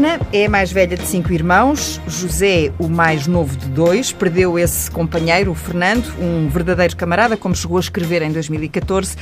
[0.00, 2.00] Ana é a mais velha de cinco irmãos.
[2.08, 7.54] José, o mais novo de dois, perdeu esse companheiro, o Fernando, um verdadeiro camarada, como
[7.54, 9.14] chegou a escrever em 2014,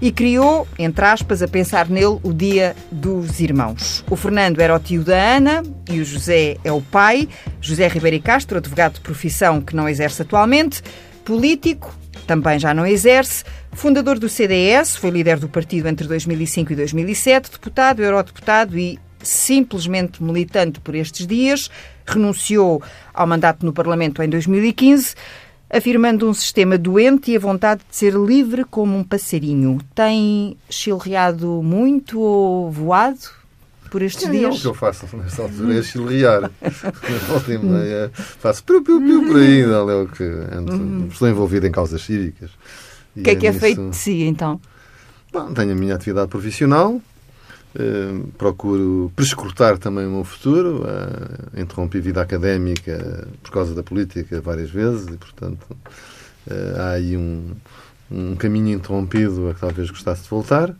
[0.00, 4.04] e criou, entre aspas, a pensar nele, o Dia dos Irmãos.
[4.08, 7.28] O Fernando era o tio da Ana e o José é o pai.
[7.60, 10.80] José Ribeiro Castro, advogado de profissão que não exerce atualmente,
[11.24, 11.92] político,
[12.24, 13.42] também já não exerce.
[13.72, 20.22] Fundador do CDS, foi líder do partido entre 2005 e 2007, deputado, eurodeputado e simplesmente
[20.22, 21.70] militante por estes dias,
[22.06, 25.14] renunciou ao mandato no Parlamento em 2015,
[25.68, 29.78] afirmando um sistema doente e a vontade de ser livre como um passarinho.
[29.94, 33.40] Tem chilreado muito ou voado
[33.90, 34.54] por estes Sim, dias?
[34.54, 36.50] É o que eu faço nesta altura é chilrear.
[37.28, 41.72] Volta e meia faço piu-piu-piu por aí, não é o que ando, estou envolvido em
[41.72, 42.50] causas cívicas.
[43.16, 44.60] O que é que é feito de si, então?
[45.32, 47.00] Bom, tenho a minha atividade profissional,
[47.74, 50.84] eh, procuro prescrutar também o meu futuro.
[50.86, 55.66] Eh, interrompi vida académica por causa da política várias vezes e, portanto,
[56.48, 57.52] eh, há aí um,
[58.10, 60.74] um caminho interrompido a que talvez gostasse de voltar.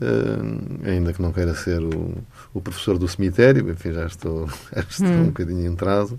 [0.00, 2.14] Eh, ainda que não queira ser o,
[2.52, 6.18] o professor do cemitério, enfim, já estou, já estou um bocadinho em trazo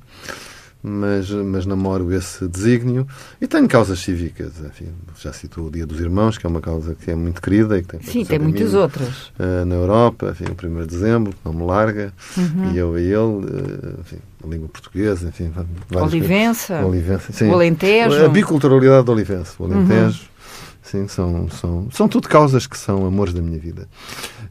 [0.86, 3.08] mas, mas namoro esse desígnio
[3.42, 4.54] e tenho causas cívicas.
[4.64, 4.88] Enfim,
[5.20, 7.82] já citou o Dia dos Irmãos, que é uma causa que é muito querida e
[7.82, 9.28] que tem Sim, tem muitas mim, outras.
[9.40, 12.72] Uh, na Europa, enfim, o 1 de dezembro, que não me larga, Uhum.
[12.74, 15.52] e eu a ele, uh, enfim, a língua portuguesa, enfim,
[15.96, 16.86] Olivença, coisas.
[16.88, 17.50] Olivença sim.
[17.50, 18.26] o Alentejo.
[18.26, 20.36] A biculturalidade do Olivença, o Alentejo.
[20.84, 23.88] Sim, são, são, são tudo causas que são amores da minha vida.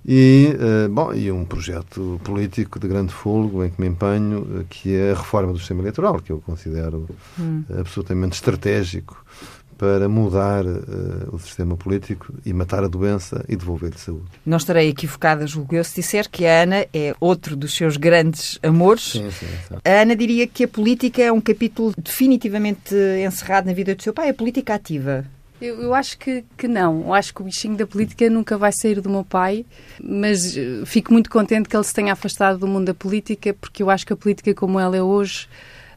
[0.07, 4.65] E, uh, bom, e um projeto político de grande fôlego em que me empenho, uh,
[4.69, 7.65] que é a reforma do sistema eleitoral, que eu considero Hum.
[7.79, 9.25] absolutamente estratégico
[9.79, 14.25] para mudar uh, o sistema político e matar a doença e devolver-lhe saúde.
[14.45, 18.59] Não estarei equivocada, julgo eu, se disser que a Ana é outro dos seus grandes
[18.63, 19.13] amores.
[19.13, 19.75] Sim, sim, sim.
[19.85, 22.95] A Ana diria que a política é um capítulo definitivamente
[23.27, 25.25] encerrado na vida do seu pai, a política ativa.
[25.61, 27.03] Eu, eu acho que, que não.
[27.03, 29.65] Eu acho que o bichinho da política nunca vai sair do meu pai,
[30.03, 33.83] mas eh, fico muito contente que ele se tenha afastado do mundo da política, porque
[33.83, 35.49] eu acho que a política como ela é hoje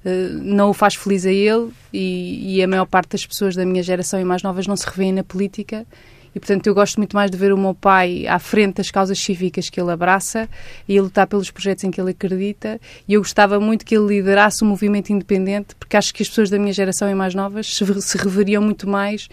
[0.05, 3.65] eh, não o faz feliz a ele e, e a maior parte das pessoas da
[3.65, 5.85] minha geração e mais novas não se revêem na política.
[6.37, 9.17] E, portanto, eu gosto muito mais de ver o meu pai à frente das causas
[9.17, 10.47] cívicas que ele abraça
[10.87, 12.79] e a lutar pelos projetos em que ele acredita.
[13.07, 16.51] E eu gostava muito que ele liderasse um movimento independente, porque acho que as pessoas
[16.51, 19.27] da minha geração e mais novas se, reveriam muito mais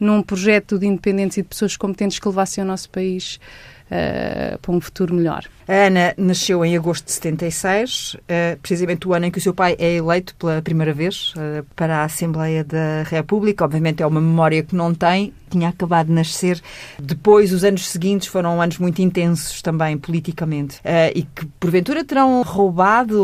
[0.00, 3.38] num projeto de independentes e de pessoas competentes que levassem o nosso país
[3.86, 5.44] uh, para um futuro melhor.
[5.66, 9.52] A Ana nasceu em agosto de 76, uh, precisamente o ano em que o seu
[9.52, 13.64] pai é eleito pela primeira vez uh, para a Assembleia da República.
[13.64, 16.60] Obviamente é uma memória que não tem, tinha acabado de nascer.
[16.98, 20.80] Depois, os anos seguintes foram anos muito intensos também politicamente
[21.14, 23.22] e que porventura terão roubado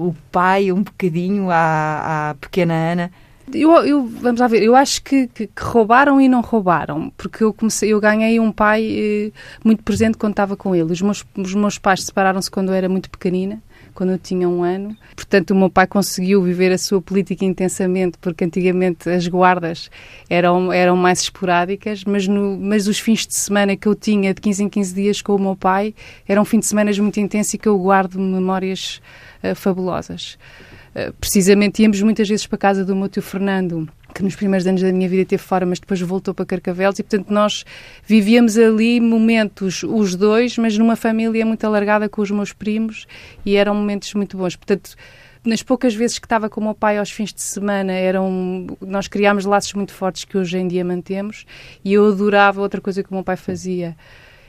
[0.00, 3.10] o pai um bocadinho à, à pequena Ana.
[3.54, 7.44] Eu, eu, vamos lá ver, eu acho que, que, que, roubaram e não roubaram, porque
[7.44, 9.32] eu comecei, eu ganhei um pai eh,
[9.64, 10.92] muito presente quando estava com ele.
[10.92, 13.62] Os meus, os meus pais separaram-se quando eu era muito pequenina,
[13.94, 14.96] quando eu tinha um ano.
[15.14, 19.88] Portanto, o meu pai conseguiu viver a sua política intensamente, porque antigamente as guardas
[20.28, 24.40] eram, eram mais esporádicas, mas, no, mas os fins de semana que eu tinha de
[24.40, 25.94] 15 em 15 dias com o meu pai
[26.28, 29.00] eram fins de semana muito intensos e que eu guardo memórias
[29.42, 30.36] uh, fabulosas.
[30.94, 34.64] Uh, precisamente íamos muitas vezes para a casa do meu tio Fernando, que nos primeiros
[34.64, 37.64] anos da minha vida esteve fora, mas depois voltou para Carcavelos, e portanto nós
[38.06, 43.06] vivíamos ali momentos, os dois, mas numa família muito alargada com os meus primos,
[43.44, 44.54] e eram momentos muito bons.
[44.54, 44.94] Portanto,
[45.44, 49.08] nas poucas vezes que estava com o meu pai aos fins de semana, eram, nós
[49.08, 51.44] criámos laços muito fortes que hoje em dia mantemos,
[51.84, 53.96] e eu adorava outra coisa que o meu pai fazia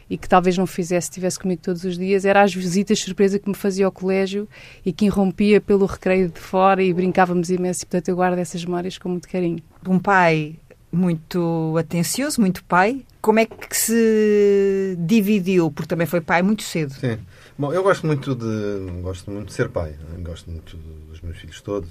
[0.10, 3.50] e que talvez não fizesse, estivesse comigo todos os dias, era as visitas surpresa que
[3.50, 4.48] me fazia ao colégio
[4.86, 7.84] e que irrompia pelo recreio de fora e brincávamos imenso.
[7.84, 9.60] E, portanto, eu guardo essas memórias com muito carinho.
[9.88, 10.56] Um pai
[10.92, 13.04] muito atencioso, muito pai.
[13.22, 15.72] Como é que se dividiu?
[15.72, 16.94] Porque também foi pai muito cedo.
[16.94, 17.18] Sim.
[17.58, 19.96] Bom, eu gosto muito de gosto muito de ser pai.
[20.20, 20.78] Gosto muito
[21.10, 21.90] dos meus filhos todos.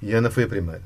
[0.00, 0.82] E Ana foi a primeira.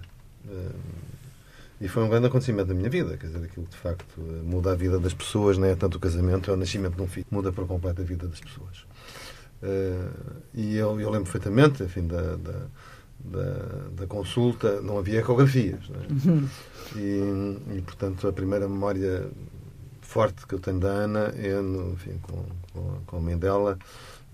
[1.80, 4.74] E foi um grande acontecimento da minha vida, quer dizer, aquilo de facto muda a
[4.74, 7.50] vida das pessoas, não é tanto o casamento, é o nascimento de um filho, muda
[7.52, 8.84] por completo a vida das pessoas.
[9.62, 12.66] Uh, e eu, eu, lembro perfeitamente, enfim, da, da,
[13.18, 16.06] da, da consulta, não havia ecografias, não é?
[16.10, 16.48] uhum.
[16.96, 19.30] e, e, portanto, a primeira memória
[20.02, 23.78] forte que eu tenho da Ana é, no, enfim, com, com, com a mãe dela,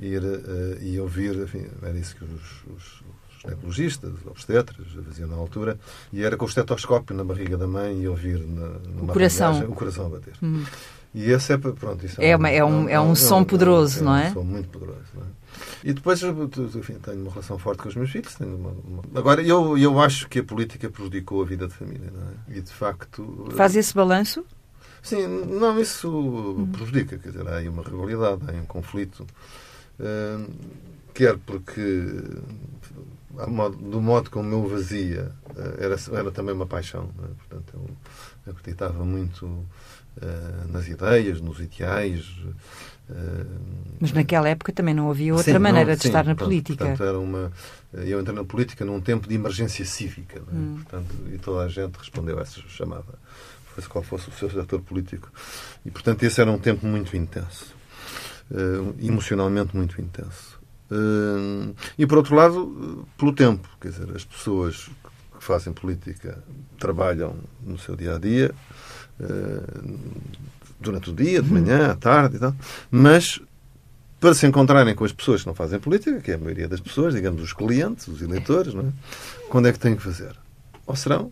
[0.01, 3.03] ir uh, e ouvir, enfim, era isso que os, os
[3.47, 5.79] ginecologistas, obstetras, faziam na altura,
[6.13, 9.53] e era com o estetoscópio na barriga da mãe e ouvir na, numa o coração.
[9.53, 10.35] Viagem, o coração a bater.
[10.43, 10.65] Hum.
[11.15, 14.05] E esse é, pronto, isso é, é, uma, é, um, é um, um som poderoso,
[14.05, 14.27] não é?
[14.27, 15.47] É um som muito poderoso, é?
[15.83, 18.37] E depois, enfim, tenho uma relação forte com os meus filhos.
[18.41, 19.03] Uma, uma...
[19.15, 22.59] Agora, eu, eu acho que a política prejudicou a vida de família, não é?
[22.59, 23.49] E, de facto...
[23.57, 24.45] Faz esse balanço?
[25.03, 27.17] Sim, não, isso prejudica.
[27.17, 29.25] Quer dizer, há aí uma rivalidade, há aí um conflito.
[29.99, 30.51] Uh,
[31.15, 32.13] quer porque,
[33.79, 37.11] do modo como eu vazia, uh, era, era também uma paixão.
[37.23, 37.27] É?
[37.49, 37.91] Portanto,
[38.47, 42.25] eu acreditava muito uh, nas ideias, nos ideais.
[44.01, 46.87] Mas naquela época também não havia outra sim, maneira não, de sim, estar na política.
[46.87, 47.53] Portanto, era uma,
[47.93, 50.41] eu entrei na política num tempo de emergência cívica.
[50.41, 50.55] É?
[50.55, 50.81] Hum.
[50.83, 53.15] Portanto, e toda a gente respondeu a essa chamada
[53.77, 55.31] fosse qual fosse o seu setor político.
[55.85, 57.75] E, portanto, esse era um tempo muito intenso.
[58.51, 60.56] Uh, emocionalmente muito intenso.
[60.91, 63.69] Uh, e, por outro lado, pelo tempo.
[63.81, 64.89] Quer dizer, as pessoas
[65.37, 66.43] que fazem política
[66.79, 68.55] trabalham no seu dia a dia,
[69.21, 69.99] uh,
[70.81, 72.55] durante o dia, de manhã, à tarde e tal,
[72.91, 73.41] mas
[74.21, 76.81] para se encontrarem com as pessoas que não fazem política, que é a maioria das
[76.81, 78.93] pessoas, digamos, os clientes, os eleitores, não é?
[79.49, 80.35] quando é que têm que fazer?
[80.87, 81.31] Ao serão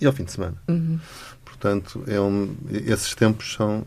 [0.00, 0.56] e ao fim de semana.
[0.68, 0.98] Uhum.
[1.44, 3.84] Portanto, é um, esses tempos são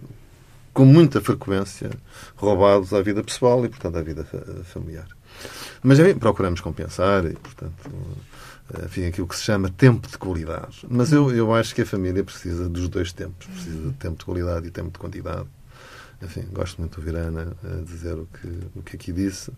[0.77, 1.89] com muita frequência
[2.35, 4.23] roubados à vida pessoal e, portanto, à vida
[4.63, 5.07] familiar.
[5.81, 7.73] Mas, enfim, procuramos compensar e, portanto,
[8.85, 10.85] enfim, aquilo que se chama tempo de qualidade.
[10.87, 13.47] Mas eu, eu acho que a família precisa dos dois tempos.
[13.47, 15.47] Precisa de tempo de qualidade e tempo de quantidade.
[16.21, 19.51] Enfim, gosto muito de ouvir a Ana eh, dizer o que, o que aqui disse.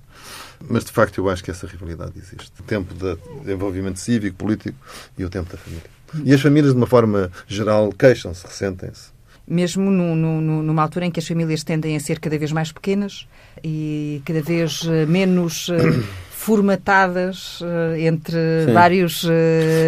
[0.70, 2.50] Mas, de facto, eu acho que essa rivalidade existe.
[2.62, 4.78] O tempo de envolvimento cívico, político
[5.18, 5.90] e o tempo da família.
[6.24, 9.19] E as famílias, de uma forma geral, queixam-se, ressentem-se.
[9.50, 12.72] Mesmo no, no, numa altura em que as famílias tendem a ser cada vez mais
[12.72, 13.28] pequenas
[13.64, 16.04] e cada vez eh, menos eh,
[16.40, 18.74] formatadas uh, entre sim.
[18.74, 19.28] vários uh,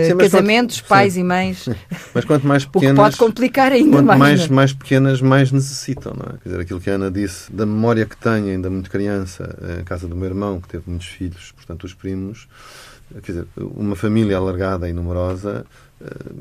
[0.06, 1.22] sim, casamentos, quanto, pais sim.
[1.22, 1.70] e mães.
[2.14, 2.98] Mas quanto mais pequenas.
[2.98, 4.20] Pode complicar ainda quanto mais.
[4.20, 4.50] mais, é?
[4.50, 6.38] mais pequenas, mais necessitam, não é?
[6.40, 9.84] Quer dizer, aquilo que a Ana disse, da memória que tenho, ainda muito criança, em
[9.86, 12.48] casa do meu irmão, que teve muitos filhos, portanto, os primos,
[13.24, 15.91] quer dizer, uma família alargada e numerosa eh,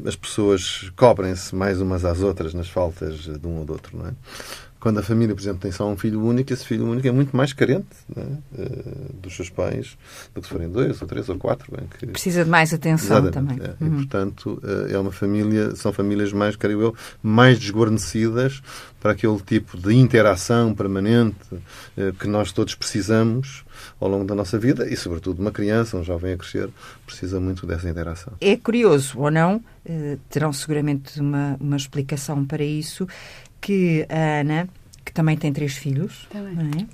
[0.04, 4.06] as pessoas cobrem-se mais umas às outras nas faltas de um ou do outro, não
[4.06, 4.12] é?
[4.80, 7.36] Quando a família, por exemplo, tem só um filho único, esse filho único é muito
[7.36, 7.86] mais carente
[8.16, 8.20] é?
[8.20, 9.98] uh, dos seus pais
[10.34, 11.70] do que se forem dois, ou três, ou quatro.
[11.76, 12.06] Bem, que...
[12.06, 13.76] Precisa de mais atenção Exatamente, também.
[13.78, 13.84] É.
[13.84, 13.88] Uhum.
[13.88, 18.62] E, portanto, uh, é uma família, são famílias mais, creio eu, mais desguarnecidas
[18.98, 23.64] para aquele tipo de interação permanente uh, que nós todos precisamos
[24.00, 26.70] ao longo da nossa vida e, sobretudo, uma criança, um jovem a crescer,
[27.04, 28.32] precisa muito dessa interação.
[28.40, 29.62] É curioso, ou não,
[30.28, 33.08] terão seguramente uma, uma explicação para isso,
[33.60, 34.68] que a Ana,
[35.04, 36.82] que também tem três filhos, também.
[36.82, 36.86] É?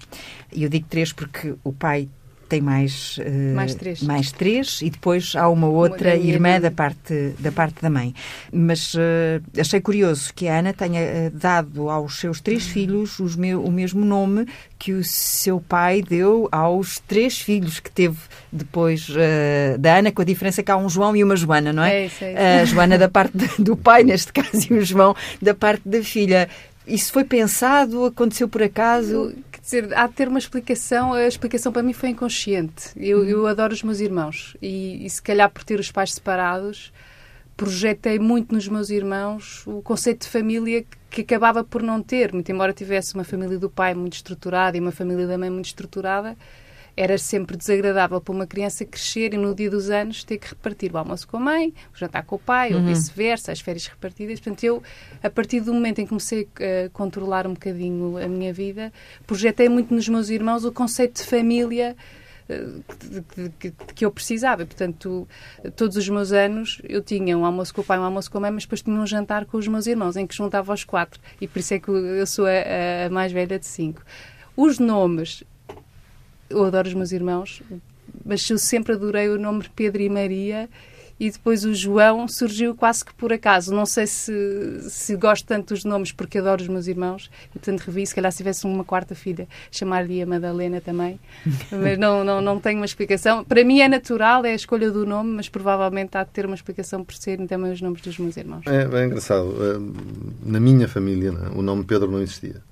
[0.52, 2.08] e eu digo três porque o pai
[2.48, 4.02] tem mais, uh, mais, três.
[4.02, 8.14] mais três e depois há uma outra uma irmã da parte, da parte da mãe.
[8.52, 12.72] Mas uh, achei curioso que a Ana tenha uh, dado aos seus três uhum.
[12.72, 14.46] filhos os meu, o mesmo nome
[14.78, 18.18] que o seu pai deu aos três filhos que teve
[18.52, 19.08] depois
[19.78, 22.02] da Ana, com a diferença que há um João e uma Joana, não é?
[22.02, 22.40] é, isso, é isso.
[22.40, 26.48] A Joana da parte do pai, neste caso, e o João da parte da filha.
[26.86, 28.04] Isso foi pensado?
[28.04, 29.34] Aconteceu por acaso?
[29.66, 31.12] Dizer, há de ter uma explicação.
[31.12, 32.92] A explicação para mim foi inconsciente.
[32.96, 33.24] Eu, uhum.
[33.24, 36.92] eu adoro os meus irmãos e, e, se calhar por ter os pais separados,
[37.56, 42.32] projetei muito nos meus irmãos o conceito de família que, que acabava por não ter.
[42.32, 45.66] Muito embora tivesse uma família do pai muito estruturada e uma família da mãe muito
[45.66, 46.36] estruturada,
[46.96, 50.92] era sempre desagradável para uma criança crescer e no dia dos anos ter que repartir
[50.94, 52.80] o almoço com a mãe, o jantar com o pai, uhum.
[52.80, 54.40] ou vice-versa, as férias repartidas.
[54.40, 54.82] Portanto, eu,
[55.22, 58.90] a partir do momento em que comecei a controlar um bocadinho a minha vida,
[59.26, 61.94] projetei muito nos meus irmãos o conceito de família
[62.48, 62.66] eh,
[63.94, 64.64] que, eu precisava.
[64.64, 65.28] Portanto,
[65.76, 68.40] todos os meus anos eu tinha um almoço com o pai, um almoço com a
[68.40, 71.20] mãe, mas depois tinha um jantar com os meus irmãos, em que juntava os quatro.
[71.40, 74.02] E por isso é que eu sou a, a mais velha de cinco.
[74.56, 75.44] Os nomes
[76.48, 77.62] eu adoro os meus irmãos,
[78.24, 80.68] mas eu sempre adorei o nome Pedro e Maria
[81.18, 83.74] e depois o João surgiu quase que por acaso.
[83.74, 87.80] Não sei se, se gosto tanto dos nomes porque adoro os meus irmãos e portanto
[87.80, 91.18] revi, se calhar se tivesse uma quarta filha, chamar-lhe a Madalena também,
[91.72, 93.44] mas não, não, não tenho uma explicação.
[93.44, 96.54] Para mim é natural, é a escolha do nome, mas provavelmente há de ter uma
[96.54, 98.64] explicação por serem também os nomes dos meus irmãos.
[98.66, 99.54] É, é engraçado.
[99.58, 99.78] Eh,
[100.44, 102.62] na minha família, o nome Pedro não existia.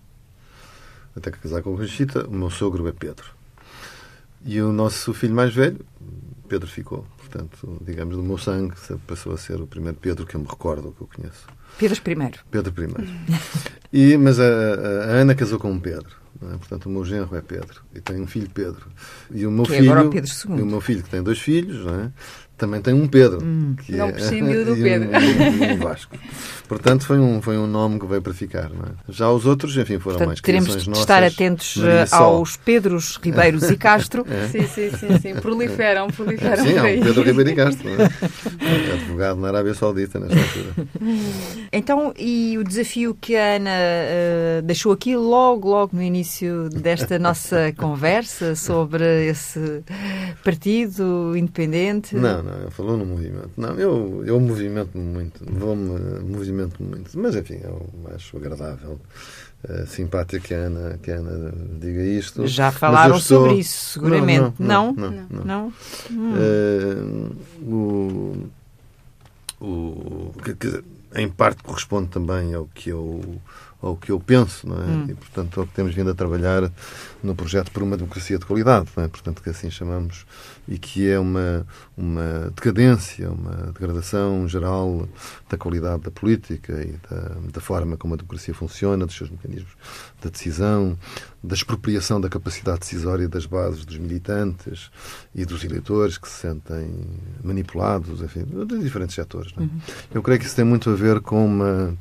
[1.17, 3.27] Até que casar com a Conchita, o meu sogro é Pedro.
[4.45, 5.81] E o nosso filho mais velho,
[6.49, 7.07] Pedro ficou.
[7.17, 8.75] Portanto, digamos, do meu sangue,
[9.07, 11.47] passou a ser o primeiro Pedro que eu me recordo, que eu conheço.
[11.79, 12.33] Pedro I.
[12.51, 13.33] Pedro I.
[14.13, 16.15] e, mas a, a, Ana casou com um Pedro.
[16.43, 16.57] é?
[16.59, 18.87] Portanto, o meu genro é Pedro e tenho um filho Pedro.
[19.33, 20.59] E o meu que é filho, agora o Pedro II.
[20.59, 22.13] E o meu filho, que tem dois filhos, não é?
[22.57, 23.43] Também tem um Pedro.
[23.43, 25.11] Hum, que não é, prescindiu do e um- Pedro.
[25.21, 26.17] e um Vasco.
[26.67, 28.71] Portanto, foi um, foi um nome que veio para ficar.
[28.71, 28.89] Não é?
[29.09, 31.03] Já os outros, enfim, foram mais Portanto, teremos criações de nossas.
[31.03, 34.25] estar atentos eh, aos Pedros, Ribeiros e Castro.
[34.51, 35.35] Sim, sim, sim, sim.
[35.35, 37.89] Proliferam, proliferam Sim, há um Pedro Ribeiro e Castro.
[37.91, 37.95] é?
[38.65, 40.89] É advogado na Arábia Saudita, nesta altura.
[41.73, 47.19] Então, e o desafio que a Ana eh, deixou aqui logo, logo no início desta
[47.19, 49.83] nossa conversa sobre esse
[50.43, 52.15] partido independente?
[52.17, 53.51] Não, não, ele falou no movimento.
[53.57, 57.19] Não, eu, eu movimento-me muito, vou-me, movimento-me muito.
[57.19, 59.01] Mas, enfim, eu acho agradável,
[59.87, 62.47] simpático que a, Ana, que a Ana diga isto.
[62.47, 64.55] Já falaram estou- sobre isso, seguramente.
[64.59, 64.93] Não?
[64.93, 65.11] Não?
[65.11, 65.27] Não.
[65.31, 65.73] não, não.
[66.11, 66.35] Hum.
[66.37, 68.47] Eh, o,
[69.61, 70.85] o, que, que
[71.17, 73.41] em parte corresponde também ao que eu
[73.85, 74.87] ao que eu penso, não é?
[74.87, 75.07] Hum.
[75.11, 76.71] E, portanto, ao que temos vindo a trabalhar
[77.23, 79.09] no projeto por uma democracia de qualidade, não é?
[79.09, 80.25] Portanto, que assim chamamos,
[80.67, 85.07] e que é uma, uma decadência, uma degradação geral
[85.49, 89.73] da qualidade da política e da, da forma como a democracia funciona, dos seus mecanismos
[90.23, 90.99] da decisão,
[91.43, 94.91] da expropriação da capacidade decisória das bases dos militantes
[95.35, 96.91] e dos eleitores que se sentem
[97.43, 99.53] manipulados, enfim, de diferentes setores.
[99.55, 99.69] Não é?
[100.15, 101.95] Eu creio que isso tem muito a ver com uma,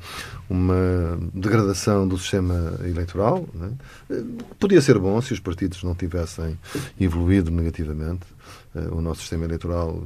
[0.48, 1.73] uma degradação
[2.08, 3.46] do sistema eleitoral.
[3.54, 3.66] não
[4.10, 4.22] é?
[4.58, 6.58] Podia ser bom se os partidos não tivessem
[7.00, 8.26] evoluído negativamente.
[8.74, 10.02] Eh, O nosso sistema eleitoral,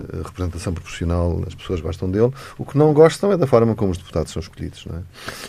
[0.00, 2.32] eh, a representação proporcional, as pessoas gostam dele.
[2.58, 4.86] O que não gostam é da forma como os deputados são escolhidos.
[4.86, 5.02] Não é?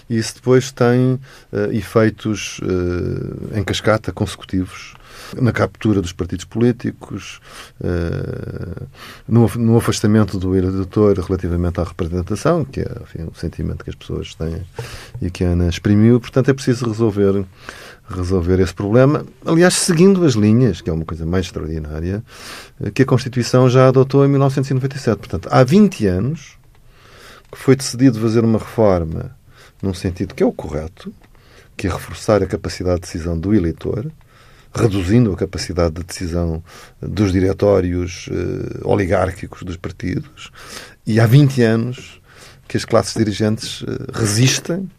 [0.10, 1.20] Isso depois tem
[1.52, 4.94] eh, efeitos eh, em cascata consecutivos
[5.40, 7.40] na captura dos partidos políticos,
[7.84, 8.84] eh,
[9.28, 14.34] no, afastamento do eleitor relativamente à representação, que é enfim, o sentimento que as pessoas
[14.36, 14.64] têm
[15.22, 16.20] e que a Ana exprimiu.
[16.20, 17.46] Portanto, é preciso resolver,
[18.10, 19.26] resolver esse problema.
[19.46, 22.24] Aliás, seguindo as linhas, que é uma coisa mais extraordinária,
[22.82, 25.18] eh, que a Constituição já adotou em 1997.
[25.18, 26.58] Portanto, há 20 anos
[27.52, 29.36] que foi decidido fazer uma reforma
[29.82, 31.14] num sentido que é o correto,
[31.76, 34.12] que é reforçar a capacidade de decisão do eleitor,
[34.74, 36.64] reduzindo a capacidade de decisão
[37.02, 40.52] dos diretórios eh, oligárquicos dos partidos.
[41.06, 42.22] E há 20 anos
[42.68, 44.90] que as classes dirigentes eh, resistem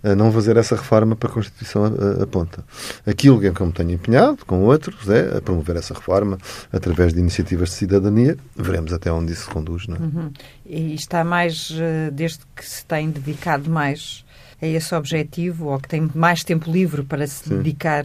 [0.00, 2.64] a não fazer essa reforma para a Constituição a- aponta.
[3.04, 6.38] Aquilo em que eu me tenho empenhado, com outros, é a promover essa reforma
[6.72, 8.36] através de iniciativas de cidadania.
[8.54, 9.88] Veremos até onde isso conduz.
[9.88, 9.98] Não é?
[9.98, 10.32] Uhum.
[10.64, 14.24] E está mais, eh, desde que se tem dedicado mais
[14.62, 17.56] a esse objetivo, ou que tem mais tempo livre para se Sim.
[17.58, 18.04] dedicar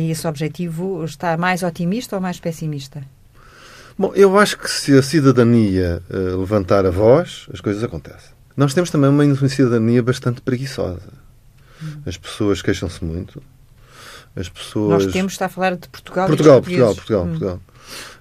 [0.00, 3.02] esse objetivo, está mais otimista ou mais pessimista?
[3.98, 8.30] Bom, eu acho que se a cidadania eh, levantar a voz, as coisas acontecem.
[8.56, 11.12] Nós temos também uma, cidadania bastante preguiçosa.
[12.06, 13.42] As pessoas queixam-se muito.
[14.36, 15.04] As pessoas.
[15.04, 16.26] Nós temos, está a falar de Portugal.
[16.26, 16.94] Portugal, Portugal.
[16.94, 17.28] Portugal, Hum.
[17.28, 17.60] Portugal.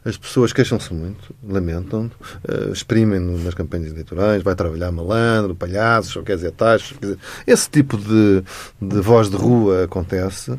[0.06, 2.10] As pessoas queixam-se muito, lamentam,
[2.48, 6.98] eh, exprimem-no nas campanhas eleitorais, vai trabalhar malandro, palhaços, ou quer dizer taxas.
[6.98, 8.42] Quer dizer, esse tipo de,
[8.82, 10.58] de voz de rua acontece.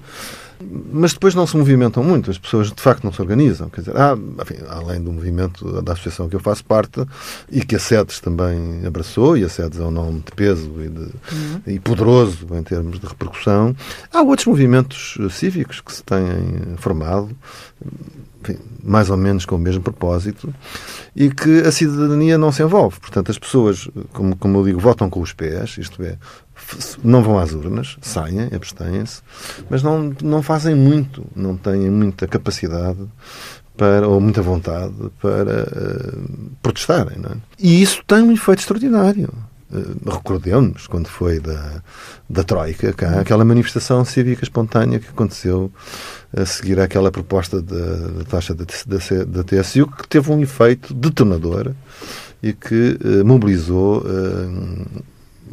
[0.93, 3.69] Mas depois não se movimentam muito, as pessoas de facto não se organizam.
[3.69, 7.05] Quer dizer, há, enfim, além do movimento da associação que eu faço parte
[7.51, 10.89] e que a SEDES também abraçou, e a SEDES é um nome de peso e,
[10.89, 13.75] de, e poderoso em termos de repercussão,
[14.13, 17.31] há outros movimentos cívicos que se têm formado,
[18.43, 20.53] enfim, mais ou menos com o mesmo propósito,
[21.15, 22.99] e que a cidadania não se envolve.
[23.01, 26.17] Portanto, as pessoas, como, como eu digo, votam com os pés, isto é,
[27.03, 29.23] não vão às urnas, saem, abstêm-se,
[29.69, 32.99] mas não, não fazem muito, não têm muita capacidade
[33.77, 36.19] para, ou muita vontade para eh,
[36.61, 37.19] protestarem.
[37.25, 37.37] É?
[37.59, 39.33] E isso tem um efeito extraordinário.
[39.71, 41.83] Uh, recordemos quando foi da,
[42.29, 45.71] da Troika cá, aquela manifestação cívica espontânea que aconteceu
[46.35, 51.73] a seguir àquela proposta da, taxa da, da, da TSU que teve um efeito detonador
[52.43, 55.03] e que uh, mobilizou uh,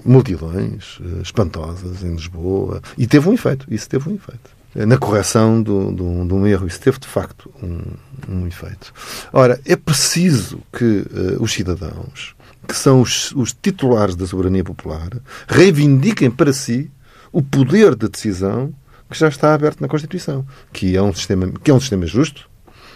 [0.03, 5.63] multidões uh, espantosas em Lisboa e teve um efeito, isso teve um efeito na correção
[5.63, 6.67] de um erro.
[6.67, 7.81] Isso teve, de facto, um,
[8.27, 8.91] um efeito.
[9.31, 12.35] Ora, é preciso que uh, os cidadãos,
[12.67, 15.09] que são os, os titulares da soberania popular,
[15.47, 16.91] reivindiquem para si
[17.31, 18.73] o poder de decisão
[19.09, 22.49] que já está aberto na Constituição, que é um sistema, que é um sistema justo,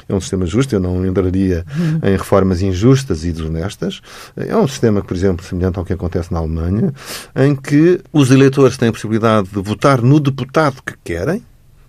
[0.10, 1.64] é um sistema justo, eu não entraria
[2.04, 4.02] em reformas injustas e desonestas.
[4.36, 6.94] É um sistema por exemplo, semelhante ao que acontece na Alemanha,
[7.36, 11.44] em que os eleitores têm a possibilidade de votar no deputado que querem,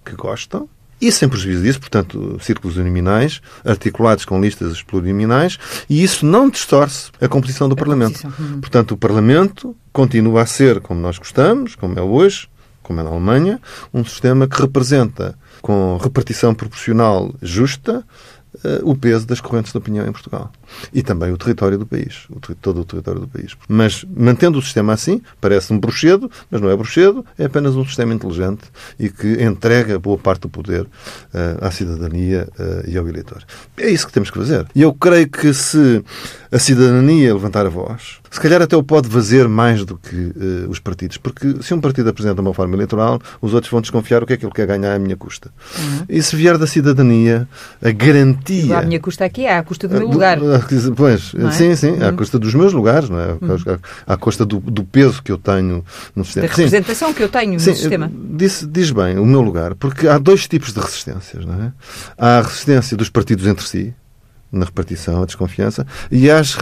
[0.04, 0.68] que gostam,
[1.00, 5.58] e sem prejuízo disso, portanto, círculos uninominais, articulados com listas plurinominais,
[5.88, 8.20] e isso não distorce a composição do Parlamento.
[8.20, 8.60] composição, uhum.
[8.60, 12.48] Portanto, o Parlamento continua a ser como nós gostamos, como é hoje,
[12.82, 13.60] como é na Alemanha,
[13.94, 18.04] um sistema que representa, com repartição proporcional justa,
[18.64, 20.50] eh, o peso das correntes de opinião em Portugal.
[20.92, 23.56] E também o território do país, o, todo o território do país.
[23.68, 27.84] Mas, mantendo o sistema assim, parece um bruxedo, mas não é bruxedo, é apenas um
[27.84, 28.62] sistema inteligente
[28.98, 30.88] e que entrega boa parte do poder uh,
[31.60, 33.42] à cidadania uh, e ao eleitor.
[33.76, 34.66] É isso que temos que fazer.
[34.74, 36.04] E eu creio que se
[36.52, 40.68] a cidadania levantar a voz, se calhar até o pode fazer mais do que uh,
[40.68, 44.26] os partidos, porque se um partido apresenta uma forma eleitoral, os outros vão desconfiar o
[44.26, 45.50] que é que ele quer ganhar à minha custa.
[45.78, 46.04] Uhum.
[46.08, 47.48] E se vier da cidadania,
[47.82, 48.78] a garantia...
[48.78, 50.38] A minha custa aqui à custa do meu lugar.
[50.96, 51.50] Pois, é?
[51.50, 52.08] sim, sim, uhum.
[52.08, 53.32] à custa dos meus lugares, não é?
[53.32, 53.78] Uhum.
[54.06, 56.46] à, custa do, do, peso que eu tenho no sistema.
[56.46, 57.14] Da representação sim.
[57.14, 58.10] que eu tenho no sim, sistema.
[58.12, 61.72] Diz, diz bem o meu lugar, porque há dois tipos de resistências, não é?
[62.16, 63.94] Há a resistência dos partidos entre si,
[64.52, 66.56] na repartição, a desconfiança, e as,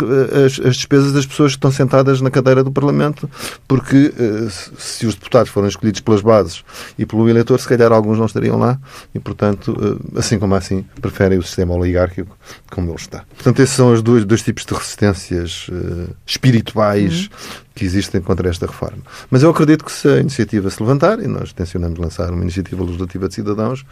[0.45, 3.28] as, as, despesas das pessoas que estão sentadas na cadeira do Parlamento,
[3.66, 6.62] porque eh, se os deputados forem escolhidos pelas bases
[6.99, 8.78] e pelo eleitor, se calhar alguns não estariam lá,
[9.14, 12.37] e portanto, eh, assim como assim, preferem o sistema oligárquico
[12.71, 13.25] como ele está.
[13.35, 15.66] Portanto, esses são os dois, dois tipos de resistências
[16.26, 19.02] espirituais uhum que existem contra esta reforma.
[19.30, 22.82] Mas eu acredito que se a iniciativa se levantar, e nós tencionamos lançar uma iniciativa
[22.82, 23.82] legislativa de cidadãos,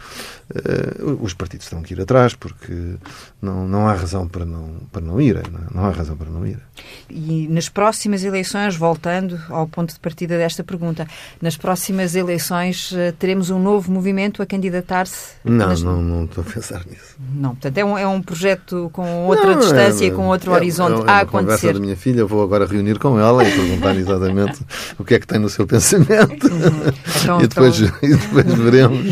[0.53, 2.95] uh, os partidos terão que ir atrás, porque
[3.41, 5.43] não, não há razão para não, para não irem.
[5.49, 5.63] Não, é?
[5.73, 6.59] não há razão para não ir.
[7.09, 11.07] E nas próximas eleições, voltando ao ponto de partida desta pergunta,
[11.41, 15.35] nas próximas eleições uh, teremos um novo movimento a candidatar-se?
[15.45, 15.81] Não, nas...
[15.81, 17.15] não, não estou a pensar nisso.
[17.33, 20.51] Não, portanto é um, é um projeto com outra não, distância e é, com outro
[20.51, 21.31] é, horizonte é, é a acontecer.
[21.45, 24.59] conversa da minha filha, vou agora reunir com ela e perguntar perguntar exatamente
[24.97, 26.47] o que é que tem no seu pensamento.
[26.47, 26.93] Uhum.
[27.21, 27.97] Então, e, depois, então...
[28.01, 29.05] e depois veremos.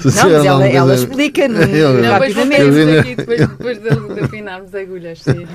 [0.00, 2.98] Se não, mas ela, ela explica no, eu, rapidamente.
[2.98, 5.46] Aqui, depois, depois de, de afinarmos agulhas, sim.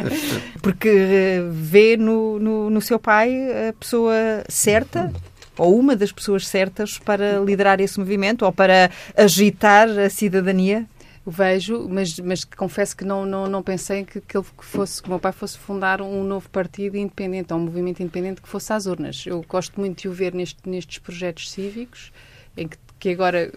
[0.62, 4.14] Porque eh, vê no, no, no seu pai a pessoa
[4.48, 5.12] certa
[5.56, 10.86] ou uma das pessoas certas para liderar esse movimento ou para agitar a cidadania?
[11.30, 15.10] Vejo, mas, mas confesso que não, não, não pensei que, que, ele fosse, que o
[15.10, 18.86] meu pai fosse fundar um novo partido independente, ou um movimento independente que fosse às
[18.86, 19.24] urnas.
[19.26, 22.12] Eu gosto muito de o ver neste, nestes projetos cívicos,
[22.56, 23.52] em que, que agora,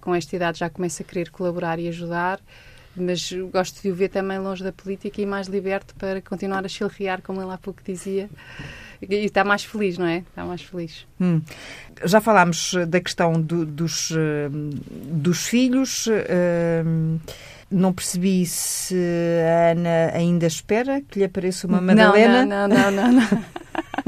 [0.00, 2.40] com esta idade, já começa a querer colaborar e ajudar,
[2.96, 6.68] mas gosto de o ver também longe da política e mais liberto para continuar a
[6.68, 8.28] chilrear, como ele há pouco dizia.
[9.08, 10.18] E está mais feliz, não é?
[10.18, 11.06] Está mais feliz.
[11.20, 11.40] Hum.
[12.04, 16.06] Já falámos da questão do, dos, eh, dos filhos.
[16.06, 17.20] Uh,
[17.70, 22.44] não percebi se a Ana ainda espera que lhe apareça uma Madalena.
[22.44, 23.12] Não, não, não, não.
[23.12, 23.44] não.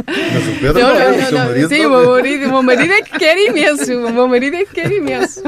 [0.07, 1.47] Mas o Pedro não, não, não, não.
[1.47, 3.93] Marido Sim, o meu marido, meu marido é que quer imenso.
[4.07, 5.43] O meu marido é que quer imenso.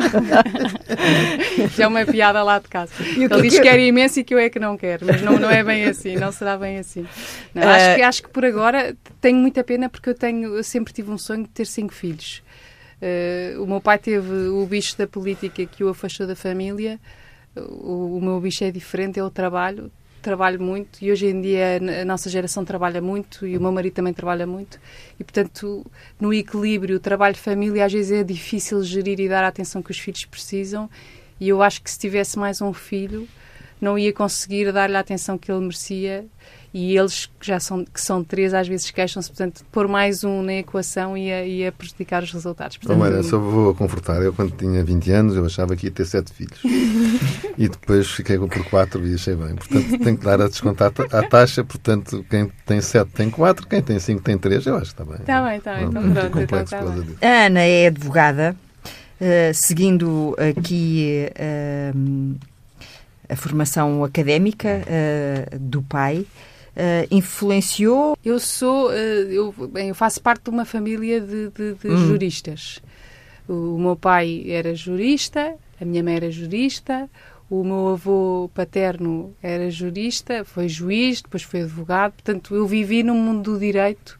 [1.77, 2.93] Já é uma piada lá de casa.
[3.01, 5.07] Ele diz que quer imenso e que eu é que não quero.
[5.07, 7.07] Mas não, não é bem assim, não será bem assim.
[7.55, 7.69] Não, uh...
[7.71, 11.11] acho, que, acho que por agora tenho muita pena porque eu, tenho, eu sempre tive
[11.11, 12.43] um sonho de ter cinco filhos.
[13.01, 16.99] Uh, o meu pai teve o bicho da política que o afastou da família
[17.67, 19.91] o, o meu bicho é diferente, é o trabalho.
[20.21, 23.95] Trabalho muito e hoje em dia a nossa geração trabalha muito e o meu marido
[23.95, 24.81] também trabalha muito.
[25.19, 25.87] E, portanto,
[26.21, 30.25] no equilíbrio trabalho-família, às vezes é difícil gerir e dar a atenção que os filhos
[30.25, 30.91] precisam.
[31.41, 33.29] E eu acho que se tivesse mais um filho,
[33.81, 36.27] não ia conseguir dar-lhe a atenção que ele merecia
[36.73, 40.43] e eles que já são, que são três às vezes queixam-se, portanto, pôr mais um
[40.43, 42.77] na equação ia, ia prejudicar os resultados.
[42.77, 44.23] Portanto, Bom, só vou confortar.
[44.23, 46.61] Eu, quando tinha 20 anos, eu achava que ia ter sete filhos.
[47.57, 49.55] e depois fiquei por quatro e achei bem.
[49.55, 51.65] Portanto, tenho que dar a descontar a taxa.
[51.65, 54.67] Portanto, quem tem sete tem quatro, quem tem cinco tem três.
[54.67, 55.21] Eu acho que está bem.
[55.21, 55.85] Está bem, está bem.
[55.85, 57.17] Então, pronto, então, tá bem.
[57.23, 58.57] A Ana é advogada.
[59.21, 62.37] Uh, seguindo aqui uh,
[63.29, 66.27] a formação académica uh, do pai, uh,
[67.11, 68.17] influenciou?
[68.25, 72.07] Eu sou, uh, eu, bem, eu faço parte de uma família de, de, de hum.
[72.07, 72.81] juristas.
[73.49, 77.09] O, o meu pai era jurista, a minha mãe era jurista,
[77.51, 83.15] o meu avô paterno era jurista, foi juiz, depois foi advogado, portanto eu vivi no
[83.15, 84.19] mundo do direito